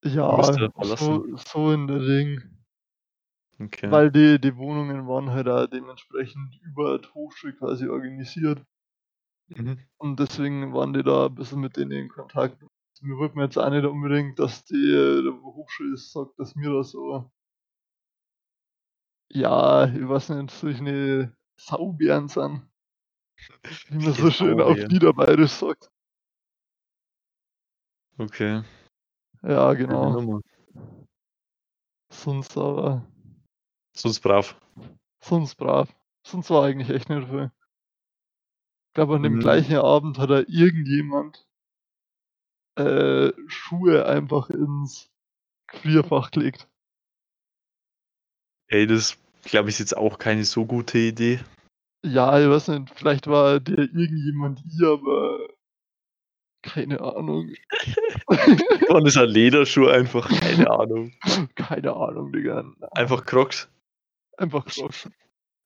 Ja, 0.05 0.43
so, 0.83 1.27
so 1.37 1.73
in 1.73 1.87
der 1.87 2.01
Ding. 2.01 2.43
Okay. 3.61 3.91
Weil 3.91 4.11
die, 4.11 4.41
die 4.41 4.57
Wohnungen 4.57 5.07
waren 5.07 5.31
halt 5.31 5.49
auch 5.49 5.67
dementsprechend 5.67 6.61
über 6.63 6.99
die 6.99 7.09
Hochschule 7.09 7.55
quasi 7.55 7.89
organisiert. 7.89 8.65
Mhm. 9.49 9.79
Und 9.99 10.21
deswegen 10.21 10.73
waren 10.73 10.93
die 10.93 11.03
da 11.03 11.27
ein 11.27 11.35
bisschen 11.35 11.61
mit 11.61 11.77
denen 11.77 11.93
in 11.93 12.09
Kontakt. 12.09 12.63
Wir 13.03 13.17
wollten 13.17 13.41
jetzt 13.41 13.57
auch 13.57 13.71
nicht 13.71 13.85
unbedingt, 13.85 14.39
dass 14.39 14.65
die 14.65 15.23
der 15.25 15.33
Hochschule 15.43 15.97
sagt, 15.97 16.39
dass 16.39 16.55
wir 16.55 16.71
da 16.71 16.85
so, 16.85 17.31
ja, 19.33 19.87
ich 19.87 20.09
weiß 20.09 20.31
nicht, 20.31 20.51
solche 20.51 21.33
Saubären 21.57 22.29
sind. 22.29 22.63
Wie 23.89 24.05
man 24.05 24.13
so 24.13 24.31
schön 24.31 24.61
auf 24.61 24.69
Saubären? 24.69 24.93
Niederbayerisch 24.93 25.53
sagt. 25.53 25.91
Okay. 28.19 28.63
Ja, 29.43 29.73
genau. 29.73 30.41
Sonst 32.11 32.59
aber, 32.59 33.07
Sonst 34.01 34.21
brav. 34.21 34.57
sonst 35.23 35.57
brav. 35.57 35.95
Sonst 36.27 36.51
war 36.51 36.65
eigentlich 36.65 36.91
echt 36.91 37.09
nicht 37.11 37.29
viel. 37.29 37.51
Ich 38.89 38.95
glaube, 38.95 39.17
an 39.17 39.23
dem 39.23 39.35
Mhm. 39.35 39.41
gleichen 39.41 39.77
Abend 39.77 40.19
hat 40.19 40.31
da 40.31 40.41
irgendjemand 40.49 41.47
äh, 42.77 43.33
Schuhe 43.47 44.07
einfach 44.07 44.49
ins 44.51 45.11
Gefrierfach 45.69 46.31
gelegt. 46.31 46.69
Ey, 48.69 48.87
das 48.87 49.19
glaube 49.43 49.69
ich, 49.69 49.75
ist 49.77 49.81
jetzt 49.81 49.97
auch 49.97 50.19
keine 50.19 50.45
so 50.45 50.65
gute 50.65 50.99
Idee. 50.99 51.41
Ja, 52.05 52.41
ich 52.41 52.49
weiß 52.49 52.69
nicht, 52.69 52.91
vielleicht 52.95 53.27
war 53.27 53.61
der 53.61 53.79
irgendjemand 53.79 54.61
hier, 54.67 54.89
aber 54.89 55.49
keine 56.63 57.01
Ahnung. 57.01 57.53
Und 58.89 59.07
es 59.07 59.17
hat 59.17 59.29
Lederschuhe 59.31 59.93
einfach, 59.93 60.29
keine 60.29 60.71
Ahnung. 60.71 61.13
Keine 61.55 61.95
Ahnung, 61.95 62.33
Digga. 62.33 62.65
Einfach 62.93 63.25
Crocs. 63.25 63.69
Einfach 64.41 64.65
Crocs. 64.65 65.11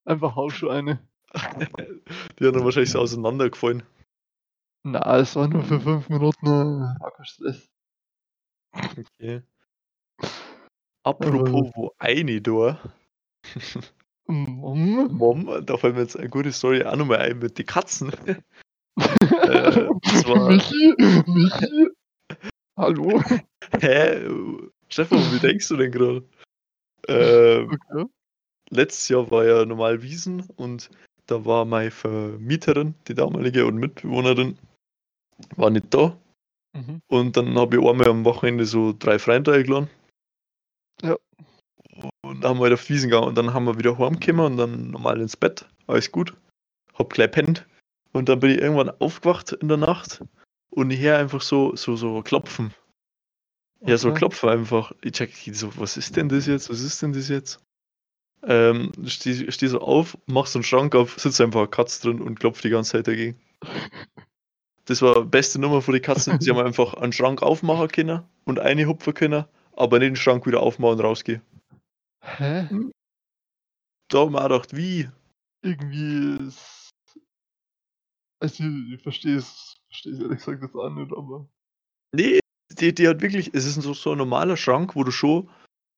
Einfach 0.04 0.34
Hausschuhe. 0.34 0.98
Die 1.32 2.44
haben 2.46 2.52
dann 2.54 2.64
wahrscheinlich 2.64 2.90
so 2.90 2.98
auseinandergefallen. 2.98 3.84
Na, 4.82 5.18
es 5.18 5.36
war 5.36 5.46
nur 5.46 5.62
für 5.62 5.80
fünf 5.80 6.08
Minuten. 6.08 6.46
äh, 6.46 7.00
War 7.00 7.12
kein 7.12 7.24
Stress. 7.24 7.70
Okay. 8.72 9.42
Apropos, 11.04 11.70
wo 11.74 11.92
eine 11.98 12.40
da, 12.40 12.80
Mom? 14.26 15.16
Mom, 15.16 15.66
da 15.66 15.76
fällt 15.76 15.94
mir 15.94 16.00
jetzt 16.02 16.18
eine 16.18 16.28
gute 16.30 16.50
Story 16.50 16.82
auch 16.84 16.96
nochmal 16.96 17.18
ein 17.18 17.38
mit 17.38 17.56
den 17.58 17.66
Katzen. 17.66 18.10
äh, 18.96 19.86
war, 20.26 20.48
Michi? 20.50 20.94
Michi? 21.26 21.90
Hallo? 22.76 23.22
hä? 23.80 24.28
Stefan, 24.88 25.18
wie 25.32 25.38
denkst 25.38 25.68
du 25.68 25.76
denn 25.76 25.92
gerade? 25.92 26.28
Ähm, 27.06 27.70
Okay. 27.70 28.06
Letztes 28.70 29.08
Jahr 29.08 29.30
war 29.30 29.44
ja 29.44 29.64
normal 29.64 30.02
Wiesen 30.02 30.42
und 30.56 30.90
da 31.26 31.44
war 31.44 31.64
meine 31.64 31.90
Vermieterin, 31.90 32.94
die 33.08 33.14
damalige 33.14 33.66
und 33.66 33.76
Mitbewohnerin, 33.76 34.58
war 35.56 35.70
nicht 35.70 35.92
da. 35.92 36.16
Mhm. 36.74 37.00
Und 37.06 37.36
dann 37.36 37.56
habe 37.56 37.76
ich 37.76 37.86
einmal 37.86 38.08
am 38.08 38.24
Wochenende 38.24 38.66
so 38.66 38.94
drei 38.98 39.18
Freunde 39.18 39.54
eingeladen. 39.54 39.88
Ja. 41.02 41.16
Und 42.22 42.42
dann 42.42 42.50
haben 42.50 42.58
wir 42.58 42.64
halt 42.64 42.74
auf 42.74 42.88
Wiesen 42.88 43.10
gegangen 43.10 43.28
und 43.28 43.36
dann 43.36 43.54
haben 43.54 43.66
wir 43.66 43.78
wieder 43.78 43.98
heimgekommen 43.98 44.52
und 44.52 44.56
dann 44.56 44.90
normal 44.90 45.20
ins 45.20 45.36
Bett. 45.36 45.66
Alles 45.86 46.10
gut. 46.10 46.34
Hab 46.94 47.10
gleich 47.10 47.30
pennt. 47.30 47.66
Und 48.12 48.28
dann 48.28 48.40
bin 48.40 48.50
ich 48.50 48.58
irgendwann 48.58 48.90
aufgewacht 49.00 49.52
in 49.52 49.68
der 49.68 49.76
Nacht 49.76 50.22
und 50.70 50.90
ich 50.90 51.00
höre 51.00 51.18
einfach 51.18 51.40
so, 51.40 51.74
so, 51.76 51.96
so 51.96 52.22
klopfen. 52.22 52.74
Ja, 53.86 53.96
so 53.96 54.08
Okay. 54.08 54.18
klopfen 54.18 54.48
einfach. 54.48 54.92
Ich 55.02 55.12
check 55.12 55.32
so, 55.52 55.76
was 55.76 55.96
ist 55.96 56.16
denn 56.16 56.28
das 56.28 56.46
jetzt? 56.46 56.70
Was 56.70 56.80
ist 56.80 57.02
denn 57.02 57.12
das 57.12 57.28
jetzt? 57.28 57.63
Ähm, 58.46 58.92
steh, 59.06 59.50
steh 59.50 59.66
so 59.66 59.80
auf, 59.80 60.18
mach 60.26 60.46
so 60.46 60.58
einen 60.58 60.64
Schrank 60.64 60.94
auf, 60.94 61.18
sitzt 61.18 61.40
einfach 61.40 61.60
eine 61.60 61.68
Katze 61.68 62.02
drin 62.02 62.20
und 62.20 62.38
klopft 62.38 62.64
die 62.64 62.70
ganze 62.70 62.92
Zeit 62.92 63.06
dagegen. 63.06 63.40
Das 64.84 65.00
war 65.00 65.22
die 65.22 65.28
beste 65.28 65.58
Nummer 65.58 65.80
für 65.80 65.92
die 65.92 66.00
Katzen. 66.00 66.40
Sie 66.40 66.50
haben 66.50 66.58
einfach 66.58 66.94
einen 66.94 67.12
Schrank 67.12 67.42
aufmachen 67.42 67.88
können 67.88 68.22
und 68.44 68.60
eine 68.60 68.86
hupfen 68.86 69.14
können, 69.14 69.46
aber 69.72 69.98
nicht 69.98 70.10
den 70.10 70.16
Schrank 70.16 70.46
wieder 70.46 70.60
aufmachen 70.60 70.98
und 70.98 71.04
rausgehen. 71.04 71.42
Hä? 72.20 72.68
Da 74.08 74.18
haben 74.18 74.32
wir 74.32 74.40
auch 74.40 74.48
gedacht, 74.48 74.76
wie? 74.76 75.08
Irgendwie 75.62 76.46
ist. 76.46 76.90
Also, 78.40 78.64
ich 78.92 79.02
verstehe 79.02 79.36
es, 79.36 79.76
verstehe 79.88 80.12
es 80.12 80.20
ehrlich 80.20 80.38
gesagt 80.38 80.62
das 80.62 80.74
auch 80.74 80.90
nicht, 80.90 81.12
aber. 81.12 81.48
Nee, 82.14 82.40
die, 82.70 82.94
die 82.94 83.08
hat 83.08 83.22
wirklich, 83.22 83.50
es 83.54 83.64
ist 83.64 83.80
so, 83.80 83.94
so 83.94 84.12
ein 84.12 84.18
normaler 84.18 84.58
Schrank, 84.58 84.94
wo 84.94 85.04
du 85.04 85.10
schon 85.10 85.48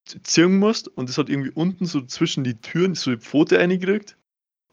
ziehen 0.06 0.58
musst 0.58 0.88
und 0.88 1.10
es 1.10 1.18
hat 1.18 1.28
irgendwie 1.28 1.50
unten 1.50 1.86
so 1.86 2.02
zwischen 2.02 2.44
die 2.44 2.60
Türen 2.60 2.94
so 2.94 3.10
die 3.10 3.20
Pfote 3.20 3.58
reingekriegt 3.58 4.16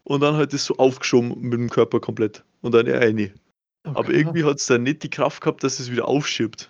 und 0.03 0.21
dann 0.21 0.35
halt 0.35 0.53
das 0.53 0.65
so 0.65 0.77
aufgeschoben 0.77 1.39
mit 1.41 1.53
dem 1.53 1.69
Körper 1.69 1.99
komplett 1.99 2.43
und 2.61 2.73
dann 2.73 2.87
eine. 2.87 3.33
Aber 3.83 3.99
Okay. 3.99 4.19
irgendwie 4.19 4.43
hat 4.43 4.57
es 4.57 4.65
dann 4.67 4.83
nicht 4.83 5.03
die 5.03 5.09
Kraft 5.09 5.41
gehabt, 5.41 5.63
dass 5.63 5.79
es 5.79 5.91
wieder 5.91 6.07
aufschiebt. 6.07 6.69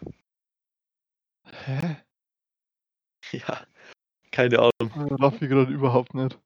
Hä? 1.65 1.97
Ja, 3.31 3.65
keine 4.31 4.59
Ahnung. 4.59 4.71
Äh, 4.79 5.13
Raff 5.15 5.41
ich 5.41 5.49
gerade 5.49 5.71
überhaupt 5.71 6.13
nicht. 6.13 6.39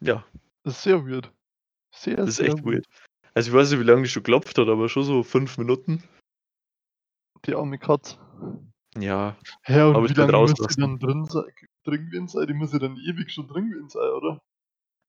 Ja, 0.00 0.26
Das 0.64 0.78
ist 0.78 0.82
sehr 0.82 1.06
weird. 1.06 1.32
Sehr, 1.92 2.16
das 2.16 2.30
ist 2.30 2.36
sehr 2.36 2.46
echt 2.48 2.64
weird. 2.64 2.84
Also 3.34 3.50
ich 3.50 3.56
weiß 3.56 3.70
nicht, 3.70 3.80
wie 3.80 3.84
lange 3.84 4.02
die 4.02 4.08
schon 4.08 4.22
geklopft 4.24 4.58
hat, 4.58 4.66
aber 4.68 4.88
schon 4.88 5.04
so 5.04 5.22
fünf 5.22 5.56
Minuten. 5.58 6.02
Die 7.44 7.54
arme 7.54 7.78
Katze. 7.78 8.18
Ja, 9.00 9.36
Hä, 9.62 9.82
und 9.82 9.96
Aber 9.96 10.08
wie 10.08 10.14
lange 10.14 10.32
muss 10.32 10.52
sie 10.56 10.80
dann 10.80 10.98
drin 10.98 11.26
sein, 11.26 11.44
drin 11.84 12.06
gewesen 12.06 12.28
sein? 12.28 12.46
Die 12.46 12.54
muss 12.54 12.72
ja 12.72 12.78
dann 12.78 12.96
ewig 12.96 13.30
schon 13.30 13.46
drin 13.48 13.70
gewesen 13.70 13.88
sein, 13.90 14.08
oder? 14.10 14.40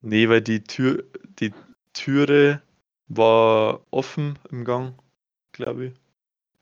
nee, 0.02 0.30
weil 0.30 0.42
die 0.42 0.64
Tür, 0.64 1.04
die 1.40 1.54
Türe 1.94 2.62
war 3.08 3.82
offen 3.92 4.38
im 4.52 4.66
Gang, 4.66 4.96
glaube 5.52 5.86
ich. 5.88 5.94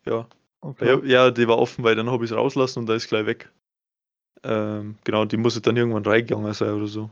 Ja. 0.05 0.27
Okay. 0.61 0.99
Ja, 1.07 1.31
die 1.31 1.47
war 1.47 1.57
offen, 1.57 1.83
weil 1.83 1.95
dann 1.95 2.09
habe 2.09 2.25
ich 2.25 2.31
es 2.31 2.37
rauslassen 2.37 2.79
und 2.79 2.85
da 2.87 2.95
ist 2.95 3.07
gleich 3.07 3.25
weg. 3.25 3.51
Ähm, 4.43 4.97
genau, 5.03 5.25
die 5.25 5.37
muss 5.37 5.59
dann 5.61 5.77
irgendwann 5.77 6.05
reingegangen 6.05 6.53
sein 6.53 6.73
oder 6.73 6.87
so. 6.87 7.09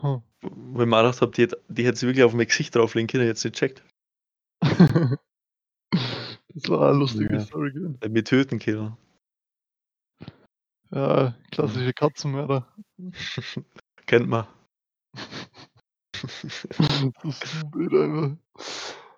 Hm. 0.00 0.22
Mir 0.42 0.84
auch 0.84 1.02
gedacht 1.02 1.20
habe, 1.20 1.32
die, 1.32 1.42
hätte- 1.42 1.60
die 1.68 1.84
sich 1.84 2.02
wirklich 2.02 2.24
auf 2.24 2.32
mein 2.34 2.46
Gesicht 2.46 2.74
drauflegen 2.74 3.08
können, 3.08 3.26
jetzt 3.26 3.44
nicht 3.44 3.56
checkt. 3.56 3.82
das 6.54 6.68
war 6.68 6.90
eine 6.90 6.98
lustige 6.98 7.34
Ja. 7.34 7.40
Story 7.40 7.72
gewesen. 7.72 7.98
Äh, 8.00 8.08
Mir 8.08 8.24
töten 8.24 8.58
können. 8.58 8.96
Ja, 10.90 11.34
klassische 11.50 11.92
Katzenmörder. 11.92 12.66
Kennt 14.06 14.28
man. 14.28 14.46
das 16.12 16.44
ist 16.44 16.66
stupid 17.46 17.92
einfach. 17.92 18.36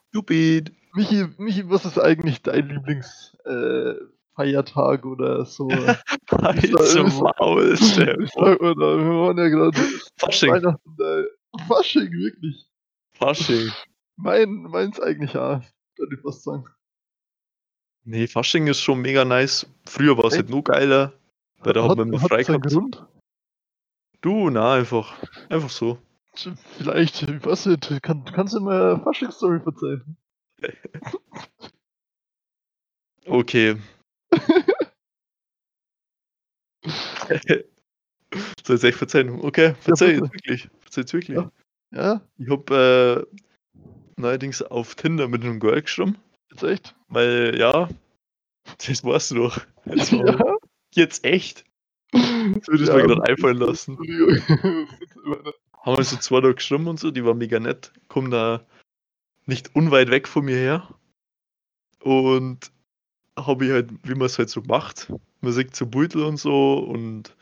Stupid. 0.09 0.73
Michi, 0.95 1.29
Michi, 1.39 1.71
was 1.71 1.85
ist 1.85 1.99
eigentlich 1.99 2.43
dein 2.43 2.69
Lieblingsfeiertag 2.69 5.05
äh, 5.05 5.07
oder 5.07 5.45
so? 5.45 5.69
Halt 5.71 6.79
zum 6.89 7.07
Maul, 7.07 7.79
wir 7.79 8.17
waren 8.27 9.39
ja 9.39 9.49
gerade 9.49 9.79
Fasching. 10.17 10.51
Weihnachten 10.51 10.97
da. 10.99 11.23
Fasching, 11.69 12.11
wirklich. 12.11 12.69
Fasching. 13.13 13.71
Mein, 14.17 14.63
meins 14.63 14.99
eigentlich 14.99 15.35
ja, 15.35 15.63
würde 15.97 16.17
ich 16.17 16.21
fast 16.23 16.43
sagen. 16.43 16.65
Nee, 18.11 18.27
Fasching 18.27 18.67
ist 18.67 18.81
schon 18.81 19.03
mega 19.03 19.25
nice. 19.25 19.69
Früher 19.87 20.19
war 20.19 20.25
es 20.25 20.35
halt 20.35 20.51
nur 20.51 20.65
geiler, 20.65 21.13
weil 21.61 21.75
da 21.75 21.89
hat 21.89 21.97
man 21.97 22.09
immer 22.09 22.19
frei 22.19 22.43
gehabt. 22.43 22.67
Grund? 22.67 23.07
Du, 24.21 24.51
na, 24.51 24.75
einfach. 24.75 25.17
Einfach 25.49 25.71
so. 25.71 25.97
Vielleicht, 26.77 27.23
ich 27.23 27.47
weiß 27.47 27.67
nicht, 27.67 28.03
kann, 28.03 28.25
kannst 28.25 28.55
du 28.55 28.61
mir 28.63 28.95
eine 28.95 29.01
Fasching-Story 29.05 29.61
verzeihen? 29.61 30.17
Okay. 33.27 33.77
Soll 38.65 38.77
ich 38.77 38.85
echt 38.85 38.99
verzeihen? 38.99 39.41
Okay, 39.41 39.77
verzeih 39.77 40.15
jetzt 40.15 40.33
wirklich. 40.33 40.69
Verzeih 40.81 41.13
wirklich. 41.13 41.37
Ja. 41.37 41.53
Ja, 41.93 42.23
Ich 42.39 42.51
hab 42.51 42.69
äh, 42.73 43.23
neuerdings 44.17 44.63
auf 44.63 44.97
Tinder 44.97 45.29
mit 45.29 45.45
einem 45.45 45.61
Girl 45.61 45.81
geschrieben, 45.81 46.17
jetzt 46.51 46.63
echt? 46.63 46.95
weil 47.09 47.57
ja, 47.59 47.89
das 48.87 49.05
weißt 49.05 49.33
du 49.33 49.35
doch. 49.37 49.61
Jetzt, 49.87 50.13
war- 50.13 50.27
Ja. 50.27 50.57
jetzt 50.95 51.25
echt. 51.25 51.65
Das 52.13 52.67
würde 52.69 52.83
ich 52.83 52.89
Ja, 52.89 52.97
mir 52.97 53.07
gerade 53.07 53.23
einfallen 53.25 53.59
lassen. 53.59 53.97
Haben 55.83 55.97
wir 55.97 56.05
so 56.05 56.17
zwei 56.17 56.41
da 56.41 56.53
geschrieben 56.53 56.87
und 56.89 57.01
so, 57.01 57.11
die 57.11 57.25
war 57.25 57.35
mega 57.35 57.59
nett. 57.61 57.93
Kommen 58.09 58.31
da 58.31 58.65
nicht 59.47 59.75
unweit 59.75 60.11
weg 60.11 60.29
von 60.29 60.45
mir 60.45 60.57
her. 60.57 60.89
Und 62.03 62.71
habe 63.39 63.65
ich 63.67 63.71
halt, 63.73 63.91
wie 64.03 64.15
man 64.15 64.27
es 64.27 64.39
halt 64.39 64.51
so 64.51 64.61
macht, 64.63 65.13
man 65.41 65.53
sieht 65.53 65.75
so 65.75 65.87
Beutel 65.87 66.25
und 66.25 66.37
so 66.37 66.79
und 66.79 67.35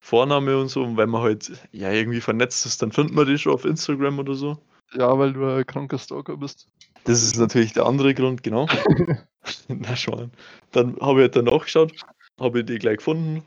Vorname 0.00 0.58
und 0.58 0.68
so. 0.68 0.82
Und 0.82 0.96
wenn 0.96 1.08
man 1.10 1.22
halt 1.22 1.50
ja 1.72 1.90
irgendwie 1.90 2.20
vernetzt 2.20 2.66
ist, 2.66 2.82
dann 2.82 2.92
findet 2.92 3.14
man 3.14 3.26
die 3.26 3.38
schon 3.38 3.52
auf 3.54 3.64
Instagram 3.64 4.18
oder 4.18 4.34
so. 4.34 4.58
ja, 4.92 5.16
weil 5.18 5.32
du 5.32 5.44
ein 5.46 5.66
kranker 5.66 5.98
Stalker 5.98 6.36
bist. 6.36 6.68
Das 7.06 7.22
ist 7.22 7.38
natürlich 7.38 7.72
der 7.72 7.86
andere 7.86 8.14
Grund, 8.14 8.42
genau. 8.42 8.66
Na 9.68 9.96
schon. 9.96 10.30
Dann 10.72 10.96
habe 11.00 11.20
ich 11.20 11.22
halt 11.24 11.36
danach 11.36 11.64
geschaut, 11.64 11.92
habe 12.40 12.60
ich 12.60 12.66
die 12.66 12.78
gleich 12.78 12.98
gefunden. 12.98 13.44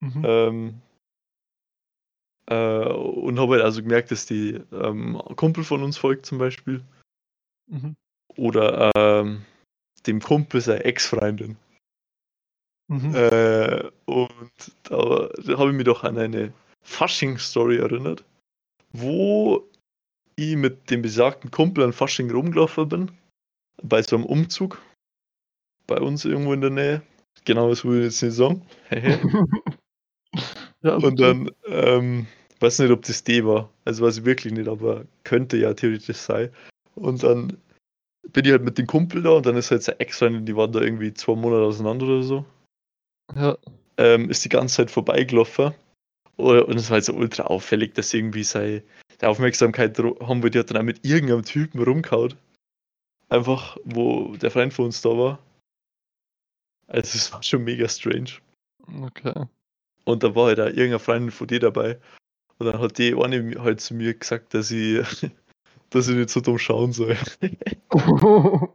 Mhm. 0.00 0.22
Ähm, 0.24 0.74
äh, 2.46 2.88
und 2.88 3.38
habe 3.38 3.54
halt 3.54 3.62
also 3.62 3.82
gemerkt, 3.82 4.10
dass 4.10 4.26
die 4.26 4.60
ähm, 4.72 5.20
Kumpel 5.36 5.62
von 5.62 5.82
uns 5.82 5.98
folgt 5.98 6.26
zum 6.26 6.38
Beispiel. 6.38 6.82
Mhm. 7.68 7.96
Oder 8.36 8.90
ähm, 8.96 9.44
dem 10.06 10.20
Kumpel 10.20 10.60
seine 10.60 10.84
Ex-Freundin. 10.84 11.56
Mhm. 12.88 13.14
Äh, 13.14 13.90
und 14.06 14.72
da, 14.84 15.28
da 15.28 15.58
habe 15.58 15.70
ich 15.70 15.76
mich 15.76 15.84
doch 15.84 16.02
an 16.02 16.18
eine 16.18 16.52
Fasching-Story 16.82 17.76
erinnert, 17.76 18.24
wo 18.92 19.69
ich 20.40 20.56
mit 20.56 20.90
dem 20.90 21.02
besagten 21.02 21.50
Kumpel 21.50 21.84
an 21.84 21.92
Fasching 21.92 22.30
rumgelaufen 22.30 22.88
bin, 22.88 23.10
bei 23.82 24.02
so 24.02 24.16
einem 24.16 24.26
Umzug 24.26 24.80
bei 25.86 25.98
uns 26.00 26.24
irgendwo 26.24 26.52
in 26.52 26.60
der 26.60 26.70
Nähe. 26.70 27.02
Genau, 27.44 27.68
das 27.68 27.84
würde 27.84 28.00
ich 28.00 28.04
jetzt 28.06 28.22
nicht 28.22 28.34
sagen. 28.34 28.62
ja, 30.82 30.96
Und 30.96 31.18
dann, 31.18 31.50
ähm, 31.66 32.26
weiß 32.60 32.78
nicht, 32.80 32.90
ob 32.90 33.02
das 33.02 33.24
die 33.24 33.44
war. 33.44 33.70
Also 33.84 34.04
weiß 34.04 34.18
ich 34.18 34.24
wirklich 34.24 34.52
nicht, 34.52 34.68
aber 34.68 35.04
könnte 35.24 35.56
ja 35.56 35.74
theoretisch 35.74 36.18
sein. 36.18 36.50
Und 36.94 37.22
dann 37.22 37.56
bin 38.32 38.44
ich 38.44 38.52
halt 38.52 38.62
mit 38.62 38.78
dem 38.78 38.86
Kumpel 38.86 39.22
da 39.22 39.30
und 39.30 39.46
dann 39.46 39.56
ist 39.56 39.70
halt 39.70 39.82
seine 39.82 40.00
Ex-Freundin, 40.00 40.46
die 40.46 40.56
waren 40.56 40.72
da 40.72 40.80
irgendwie 40.80 41.12
zwei 41.14 41.34
Monate 41.34 41.64
auseinander 41.64 42.06
oder 42.06 42.22
so. 42.22 42.44
ja. 43.34 43.56
ähm, 43.96 44.30
ist 44.30 44.44
die 44.44 44.50
ganze 44.50 44.76
Zeit 44.76 44.90
vorbeigelaufen 44.90 45.72
Und 46.36 46.76
es 46.76 46.90
war 46.90 46.94
halt 46.94 47.04
so 47.04 47.14
ultra 47.14 47.44
auffällig, 47.44 47.94
dass 47.94 48.14
irgendwie 48.14 48.44
sei 48.44 48.82
der 49.20 49.30
Aufmerksamkeit 49.30 49.98
haben 49.98 50.42
wir, 50.42 50.50
die 50.50 50.58
hat 50.58 50.70
dann 50.70 50.78
auch 50.78 50.82
mit 50.82 51.04
irgendeinem 51.04 51.44
Typen 51.44 51.82
rumgehauen. 51.82 52.34
Einfach, 53.28 53.76
wo 53.84 54.36
der 54.36 54.50
Freund 54.50 54.72
von 54.72 54.86
uns 54.86 55.02
da 55.02 55.10
war. 55.10 55.38
Also 56.88 57.16
es 57.16 57.32
war 57.32 57.42
schon 57.42 57.64
mega 57.64 57.88
strange. 57.88 58.30
Okay. 59.02 59.46
Und 60.04 60.22
da 60.22 60.34
war 60.34 60.46
halt 60.46 60.58
auch 60.58 60.66
irgendeine 60.66 60.98
Freundin 60.98 61.30
von 61.30 61.46
dir 61.46 61.60
dabei. 61.60 62.00
Und 62.58 62.66
dann 62.66 62.80
hat 62.80 62.98
die 62.98 63.14
eine 63.14 63.62
halt 63.62 63.80
zu 63.80 63.94
mir 63.94 64.14
gesagt, 64.14 64.52
dass 64.54 64.70
ich, 64.70 65.00
dass 65.90 66.08
ich 66.08 66.16
nicht 66.16 66.30
so 66.30 66.40
dumm 66.40 66.58
schauen 66.58 66.92
soll. 66.92 67.16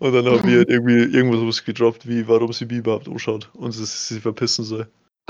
Und 0.00 0.12
dann 0.12 0.26
habe 0.26 0.48
ich 0.48 0.56
halt 0.56 0.68
irgendwie 0.68 1.16
irgendwas 1.16 1.40
was 1.40 1.64
gedroppt, 1.64 2.06
wie 2.06 2.28
warum 2.28 2.52
sie 2.52 2.66
mich 2.66 2.78
überhaupt 2.78 3.08
anschaut 3.08 3.50
und 3.54 3.72
sie 3.72 3.86
sie 3.86 4.20
verpissen 4.20 4.64
soll. 4.64 4.88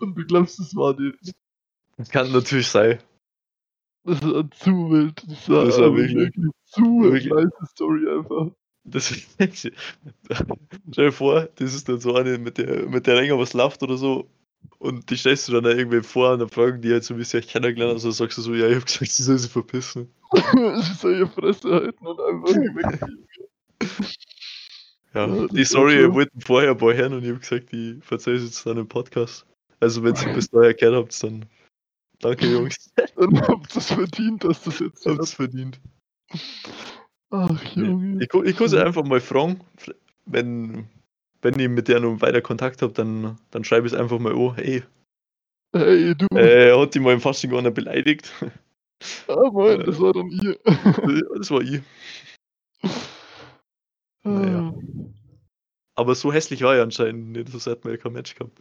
Und 0.00 0.16
du 0.16 0.26
glaubst, 0.26 0.58
das 0.58 0.74
war 0.74 0.94
die. 0.94 1.12
Kann 2.10 2.32
natürlich 2.32 2.68
sein. 2.68 2.98
Das 4.04 4.22
war 4.22 4.50
zu 4.50 4.90
wild. 4.90 5.22
Das 5.28 5.48
war, 5.48 5.64
Das 5.66 5.78
aber 5.78 5.96
wirklich- 5.96 6.16
wirklich, 6.36 6.52
zu 6.66 7.02
eine 7.02 7.44
nice 7.44 7.70
Story 7.70 8.08
einfach. 8.08 8.50
Das 8.84 9.08
Stell 10.92 11.06
dir 11.06 11.12
vor, 11.12 11.48
das 11.56 11.74
ist 11.74 11.88
dann 11.88 12.00
so 12.00 12.14
eine, 12.14 12.38
mit 12.38 12.56
der, 12.58 12.88
mit 12.88 13.06
der 13.06 13.16
länger 13.16 13.38
was 13.38 13.52
läuft 13.52 13.82
oder 13.82 13.96
so. 13.98 14.30
Und 14.78 15.10
die 15.10 15.16
stellst 15.16 15.48
du 15.48 15.52
dann 15.52 15.64
da 15.64 15.70
irgendwie 15.70 16.00
vor 16.02 16.32
und 16.32 16.38
dann 16.38 16.48
fragen 16.48 16.80
die 16.80 16.92
halt 16.92 17.04
so, 17.04 17.16
wie 17.18 17.24
sie 17.24 17.36
euch 17.38 17.48
kennengelernt 17.48 17.92
Also 17.94 18.10
sagst 18.10 18.38
du 18.38 18.42
so, 18.42 18.54
ja, 18.54 18.68
ich 18.68 18.76
hab 18.76 18.86
gesagt, 18.86 19.10
sie 19.10 19.22
soll 19.22 19.38
sich 19.38 19.50
verpissen. 19.50 20.08
Sie 20.82 20.94
soll 20.94 21.16
ihre 21.16 21.26
Fresse 21.28 21.70
halten 21.70 22.06
und 22.06 22.20
einfach 22.20 22.54
weg. 22.54 23.00
Ja, 25.12 25.26
Ja, 25.26 25.46
die 25.48 25.64
Story 25.64 26.00
schon- 26.02 26.14
wollten 26.14 26.40
vorher 26.40 26.74
paar 26.74 26.94
hören 26.94 27.14
und 27.14 27.24
ich 27.24 27.30
hab 27.32 27.40
gesagt, 27.40 27.72
ich 27.72 27.96
erzähle 28.10 28.36
es 28.36 28.44
jetzt 28.44 28.64
dann 28.64 28.78
im 28.78 28.88
Podcast. 28.88 29.44
Also 29.80 30.02
wenn 30.02 30.14
ihr 30.14 30.32
bis 30.34 30.50
daher 30.50 30.74
gehört 30.74 30.94
habt, 30.96 31.22
dann 31.22 31.46
danke 32.20 32.46
Jungs, 32.46 32.92
Dann 33.16 33.40
habt 33.40 33.74
ihr 33.74 33.78
es 33.78 33.86
verdient, 33.92 34.44
dass 34.44 34.62
das 34.62 34.78
jetzt 34.78 35.06
habt 35.06 35.20
es 35.20 35.34
verdient. 35.34 35.80
Ach, 37.30 37.62
Junge. 37.74 38.22
Ich, 38.22 38.32
ich 38.32 38.56
kann 38.56 38.68
sie 38.68 38.84
einfach 38.84 39.04
mal 39.04 39.20
fragen, 39.20 39.60
wenn, 40.26 40.88
wenn 41.42 41.58
ich 41.58 41.68
mit 41.68 41.88
der 41.88 42.00
noch 42.00 42.20
weiter 42.20 42.40
Kontakt 42.40 42.82
habe, 42.82 42.92
dann, 42.92 43.38
dann 43.50 43.64
schreibe 43.64 43.86
ich 43.86 43.92
es 43.92 43.98
einfach 43.98 44.18
mal 44.18 44.32
an, 44.34 44.56
hey, 44.56 44.82
Hey, 45.72 46.16
du. 46.16 46.26
äh, 46.36 46.72
hat 46.76 46.94
die 46.94 47.00
mal 47.00 47.14
im 47.14 47.20
Fasching 47.20 47.54
einer 47.54 47.70
beleidigt? 47.70 48.32
ah, 49.28 49.50
Mann, 49.52 49.84
das 49.84 50.00
war 50.00 50.12
dann 50.12 50.28
ihr. 50.28 50.58
Das 51.38 51.50
war 51.50 51.60
ich. 51.60 51.80
Naja. 54.24 54.74
Aber 55.94 56.14
so 56.14 56.32
hässlich 56.32 56.62
war 56.62 56.74
er 56.74 56.82
anscheinend 56.82 57.30
nicht, 57.30 57.48
sonst 57.50 57.66
hätten 57.66 57.84
wir 57.84 57.92
ja 57.92 57.96
kein 57.98 58.12
Match 58.12 58.34
gehabt. 58.34 58.60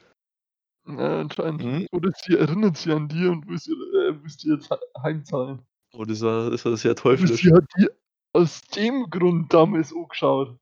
Ja, 0.88 1.20
anscheinend. 1.22 1.64
Mhm. 1.64 1.88
Oder 1.92 2.12
sie 2.16 2.36
erinnert 2.38 2.78
sich 2.78 2.92
an 2.92 3.08
die 3.08 3.28
und 3.28 3.48
will 3.48 3.58
sie, 3.60 3.72
äh, 3.74 4.22
will 4.24 4.30
sie 4.30 4.50
jetzt 4.52 4.70
he- 4.70 5.02
heimzahlen. 5.02 5.62
Oh, 5.94 6.04
das 6.06 6.22
war, 6.22 6.50
das 6.50 6.66
Aber 6.66 6.96
teuflisch. 6.96 7.42
sie 7.42 7.52
hat 7.54 7.66
die 7.78 7.88
aus 8.34 8.62
dem 8.76 9.10
Grund 9.10 9.54
damals 9.54 9.94
angeschaut. 9.94 10.58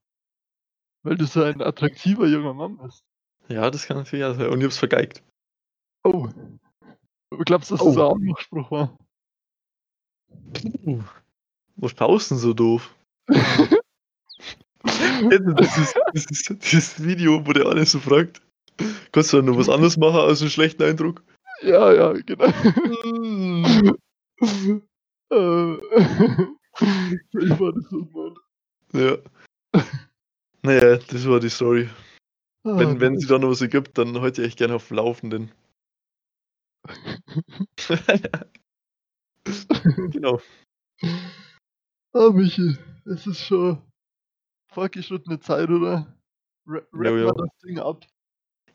Weil 1.02 1.16
du 1.16 1.26
so 1.26 1.42
ein 1.42 1.62
attraktiver 1.62 2.26
junger 2.26 2.54
Mann 2.54 2.76
bist. 2.78 3.04
Ja, 3.48 3.70
das 3.70 3.86
kann 3.86 3.96
natürlich 3.98 4.24
auch 4.24 4.34
sein. 4.34 4.48
Und 4.50 4.58
ich 4.58 4.64
hab's 4.64 4.78
vergeigt. 4.78 5.22
Oh. 6.04 6.28
Du 7.30 7.38
glaubst, 7.38 7.70
dass 7.70 7.80
Oh. 7.80 7.86
das 7.94 7.96
ein 7.96 8.02
Anmachspruch 8.22 8.70
war? 8.70 8.98
Was 11.76 11.94
brauchst 11.94 12.30
du 12.30 12.34
denn 12.34 12.42
so 12.42 12.52
doof? 12.54 12.94
das, 14.82 15.78
ist, 15.78 15.96
das 16.14 16.26
ist 16.26 16.48
dieses 16.64 17.02
Video, 17.02 17.46
wo 17.46 17.52
der 17.52 17.66
eine 17.68 17.84
so 17.86 17.98
fragt, 18.00 18.40
kannst 19.12 19.32
du 19.32 19.38
dann 19.38 19.46
noch 19.46 19.58
was 19.58 19.68
anderes 19.68 19.96
machen 19.96 20.20
als 20.20 20.40
einen 20.40 20.50
schlechten 20.50 20.82
Eindruck? 20.82 21.22
Ja, 21.62 21.92
ja, 21.92 22.12
genau. 22.12 22.46
Ich 26.80 27.58
war 27.58 27.72
das 27.72 27.84
so 27.90 28.04
gemeint. 28.04 28.38
ja. 28.92 29.18
Naja, 30.62 30.96
das 30.96 31.28
war 31.28 31.40
die 31.40 31.50
Story. 31.50 31.88
Ah, 32.64 32.78
Wenn, 32.78 33.00
wenn 33.00 33.18
sie 33.18 33.26
da 33.26 33.38
noch 33.38 33.50
was 33.50 33.60
ergibt, 33.60 33.98
dann 33.98 34.20
heute 34.20 34.44
ich 34.44 34.56
gerne 34.56 34.74
auf 34.74 34.88
dem 34.88 34.96
Laufenden. 34.96 35.52
genau. 40.10 40.40
Ah, 42.12 42.30
Michi, 42.30 42.76
es 43.04 43.26
ist 43.26 43.40
schon 43.40 43.82
fortgeschrittene 44.72 45.40
Zeit, 45.40 45.70
oder? 45.70 46.14
Ra 46.66 46.80
Rappen 46.92 47.18
jo. 47.18 47.26
wir 47.26 47.32
das 47.32 47.58
Ding 47.64 47.78
ab. 47.78 48.06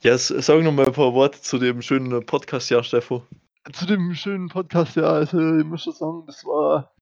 Ja, 0.03 0.17
sag 0.17 0.61
noch 0.63 0.73
mal 0.73 0.85
ein 0.85 0.91
paar 0.91 1.13
Worte 1.13 1.39
zu 1.39 1.57
dem 1.57 1.81
schönen 1.81 2.25
Podcast, 2.25 2.69
ja, 2.69 2.83
Steffo. 2.83 3.25
Zu 3.71 3.85
dem 3.85 4.13
schönen 4.15 4.49
Podcast, 4.49 4.97
ja, 4.97 5.05
also 5.05 5.57
ich 5.57 5.63
muss 5.63 5.83
schon 5.83 5.93
sagen, 5.93 6.23
das 6.27 6.43
war 6.43 6.93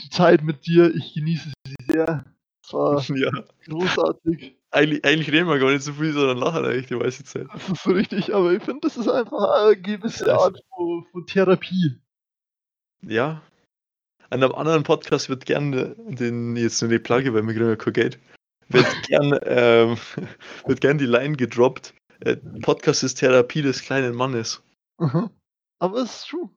die 0.00 0.08
Zeit 0.08 0.44
mit 0.44 0.64
dir, 0.64 0.94
ich 0.94 1.14
genieße 1.14 1.50
sie 1.66 1.74
sehr. 1.88 2.24
Es 2.64 2.72
war 2.72 3.02
Ja, 3.16 3.30
großartig. 3.66 4.56
eigentlich, 4.70 5.04
eigentlich 5.04 5.32
reden 5.32 5.48
wir 5.48 5.58
gar 5.58 5.72
nicht 5.72 5.82
so 5.82 5.94
viel, 5.94 6.12
sondern 6.12 6.38
lachen 6.38 6.64
eigentlich 6.64 6.86
die 6.86 6.94
meiste 6.94 7.24
Zeit. 7.24 7.48
Das 7.52 7.68
ist 7.68 7.82
so 7.82 7.90
richtig, 7.90 8.32
aber 8.32 8.52
ich 8.52 8.62
finde, 8.62 8.82
das 8.82 8.98
ist 8.98 9.08
einfach 9.08 9.64
eine 9.64 9.76
gewisse. 9.76 10.32
Art 10.32 10.56
von, 10.76 11.06
von 11.10 11.26
Therapie. 11.26 11.98
Ja. 13.02 13.42
An 14.30 14.44
einem 14.44 14.54
anderen 14.54 14.84
Podcast 14.84 15.28
wird 15.28 15.44
gern, 15.44 15.72
den 16.06 16.54
ich 16.54 16.62
jetzt 16.62 16.80
nur 16.82 16.92
nicht 16.92 17.02
plugge, 17.02 17.34
weil 17.34 17.42
wir 17.42 17.52
kriegen 17.52 17.68
ja 17.68 17.74
kein 17.74 17.92
Geld, 17.94 18.20
wird 18.68 18.86
gern, 19.08 19.36
ähm, 19.44 19.96
wird 20.66 20.80
gern 20.80 20.98
die 20.98 21.06
Line 21.06 21.34
gedroppt. 21.34 21.92
Äh, 22.20 22.36
Podcast 22.62 23.02
ist 23.02 23.16
Therapie 23.16 23.62
des 23.62 23.82
kleinen 23.82 24.14
Mannes. 24.14 24.62
Mhm. 24.98 25.30
Aber 25.78 25.98
es 25.98 26.16
ist 26.18 26.28
true. 26.28 26.50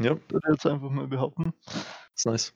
Ja, 0.00 0.16
Das 0.28 0.40
jetzt 0.50 0.66
einfach 0.66 0.90
mal 0.90 1.06
behaupten. 1.06 1.52
ist 2.14 2.26
nice. 2.26 2.54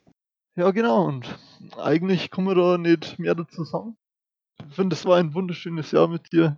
Ja, 0.56 0.70
genau, 0.70 1.04
und 1.06 1.38
eigentlich 1.76 2.30
kann 2.30 2.44
man 2.44 2.56
da 2.56 2.78
nicht 2.78 3.18
mehr 3.18 3.34
dazu 3.34 3.64
sagen. 3.64 3.96
Ich 4.68 4.74
finde, 4.76 4.94
es 4.94 5.04
war 5.04 5.18
ein 5.18 5.34
wunderschönes 5.34 5.90
Jahr 5.90 6.08
mit 6.08 6.32
dir. 6.32 6.56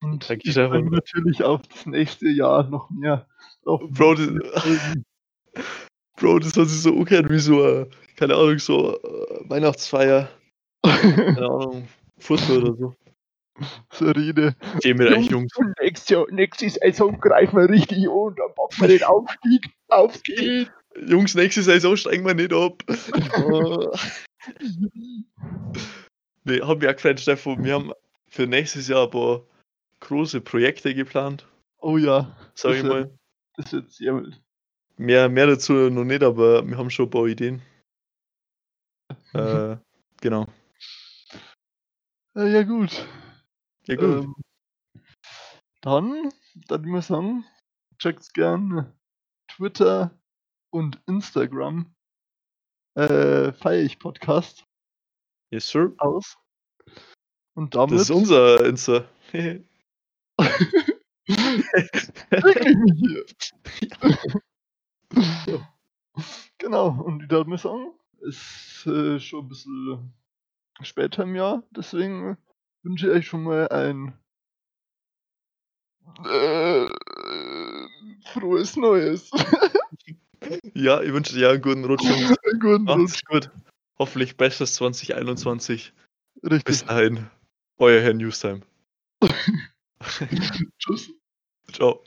Und 0.00 0.28
Danke, 0.28 0.48
ich 0.48 0.54
freue 0.54 0.82
natürlich 0.90 1.42
auf 1.44 1.62
das 1.68 1.86
nächste 1.86 2.28
Jahr 2.28 2.64
noch 2.68 2.90
mehr. 2.90 3.26
Auf 3.64 3.80
Bro, 3.90 4.14
das. 4.14 4.28
Bro, 6.16 6.40
das 6.40 6.56
hat 6.56 6.68
sich 6.68 6.82
so 6.82 6.90
angehört 6.90 7.30
wie 7.30 7.38
so, 7.38 7.64
äh, 7.64 7.88
keine 8.16 8.34
Ahnung, 8.34 8.58
so 8.58 8.96
äh, 9.00 9.48
Weihnachtsfeier, 9.48 10.28
keine 10.84 11.38
Ahnung, 11.48 11.88
Fußball 12.18 12.62
oder 12.62 12.74
so. 12.76 12.94
so 13.92 14.06
Rede. 14.06 14.54
Geh 14.80 14.94
mir 14.94 15.14
echt 15.14 15.30
Jungs. 15.30 15.54
Und 15.56 15.74
nächstes, 15.80 16.08
Jahr, 16.08 16.26
nächste 16.30 16.70
Saison 16.70 17.20
greifen 17.20 17.56
wir 17.56 17.68
richtig 17.68 18.08
an 18.08 18.08
und 18.08 18.38
dann 18.38 18.54
packen 18.54 18.80
wir 18.80 18.88
den 18.88 19.02
Aufstieg. 19.04 19.70
Auf 19.88 20.22
geht's! 20.22 20.70
Jungs, 21.06 21.34
nächste 21.34 21.62
Saison 21.62 21.96
steigen 21.96 22.26
wir 22.26 22.34
nicht 22.34 22.52
ab. 22.52 22.82
Nee, 26.44 26.60
haben 26.60 26.80
wir 26.80 26.90
auch 26.90 26.94
gefreut, 26.96 27.20
Stefan. 27.20 27.62
Wir 27.62 27.74
haben 27.74 27.92
für 28.28 28.48
nächstes 28.48 28.88
Jahr 28.88 29.04
ein 29.04 29.10
paar 29.10 29.44
große 30.00 30.40
Projekte 30.40 30.92
geplant, 30.92 31.46
Oh 31.78 31.96
ja, 31.96 32.36
sag 32.54 32.76
ich 32.76 32.82
mal. 32.82 33.10
das 33.56 33.72
wird 33.72 33.90
sehr 33.90 34.14
wild. 34.16 34.40
Mehr, 34.96 35.28
mehr 35.28 35.46
dazu 35.46 35.72
noch 35.72 36.04
nicht, 36.04 36.22
aber 36.22 36.66
wir 36.66 36.76
haben 36.76 36.90
schon 36.90 37.06
ein 37.06 37.10
paar 37.10 37.26
Ideen. 37.26 37.62
Äh, 39.34 39.76
genau. 40.20 40.46
Äh, 42.34 42.50
ja, 42.50 42.62
gut. 42.62 43.06
Ja, 43.86 43.96
gut. 43.96 44.24
Ähm, 44.24 44.34
dann, 45.80 46.32
dann 46.68 46.84
würde 46.84 46.98
ich 46.98 47.06
sagen, 47.06 47.44
checkt's 47.98 48.32
gern 48.32 48.92
Twitter 49.48 50.16
und 50.70 51.00
Instagram. 51.06 51.94
Äh, 52.94 53.52
feier 53.52 53.82
ich 53.82 53.98
Podcast 53.98 54.66
yes, 55.50 55.68
sir. 55.68 55.92
aus. 55.98 56.38
Und 57.54 57.74
damit. 57.74 57.94
Das 57.94 58.02
ist 58.02 58.10
unser 58.10 58.64
Insta. 58.64 59.04
Hier. 59.30 59.64
genau, 66.58 66.88
und 67.02 67.22
ich 67.22 67.28
darf 67.28 67.46
mir 67.46 67.58
sagen, 67.58 67.92
ist 68.20 68.86
äh, 68.86 69.20
schon 69.20 69.44
ein 69.44 69.48
bisschen 69.48 70.14
später 70.80 71.24
im 71.24 71.34
Jahr, 71.34 71.62
deswegen 71.70 72.38
wünsche 72.82 73.10
euch 73.10 73.26
schon 73.26 73.44
mal 73.44 73.68
ein 73.68 74.14
äh, 76.24 76.86
frohes 78.32 78.76
Neues. 78.76 79.30
ja, 80.74 81.00
ich 81.02 81.12
wünsche 81.12 81.34
dir 81.34 81.50
einen 81.50 81.62
guten 81.62 81.84
Rutsch. 81.84 82.04
Einen 82.06 82.60
guten 82.60 82.88
Rutsch. 82.88 83.24
Gut. 83.26 83.50
Hoffentlich 83.98 84.36
bestes 84.36 84.74
2021. 84.74 85.92
Bis 86.42 86.50
Richtig. 86.50 86.82
dahin, 86.84 87.30
euer 87.78 88.00
Herr 88.00 88.14
Newstime. 88.14 88.62
Tschüss. 90.78 91.10
Ciao. 91.72 92.02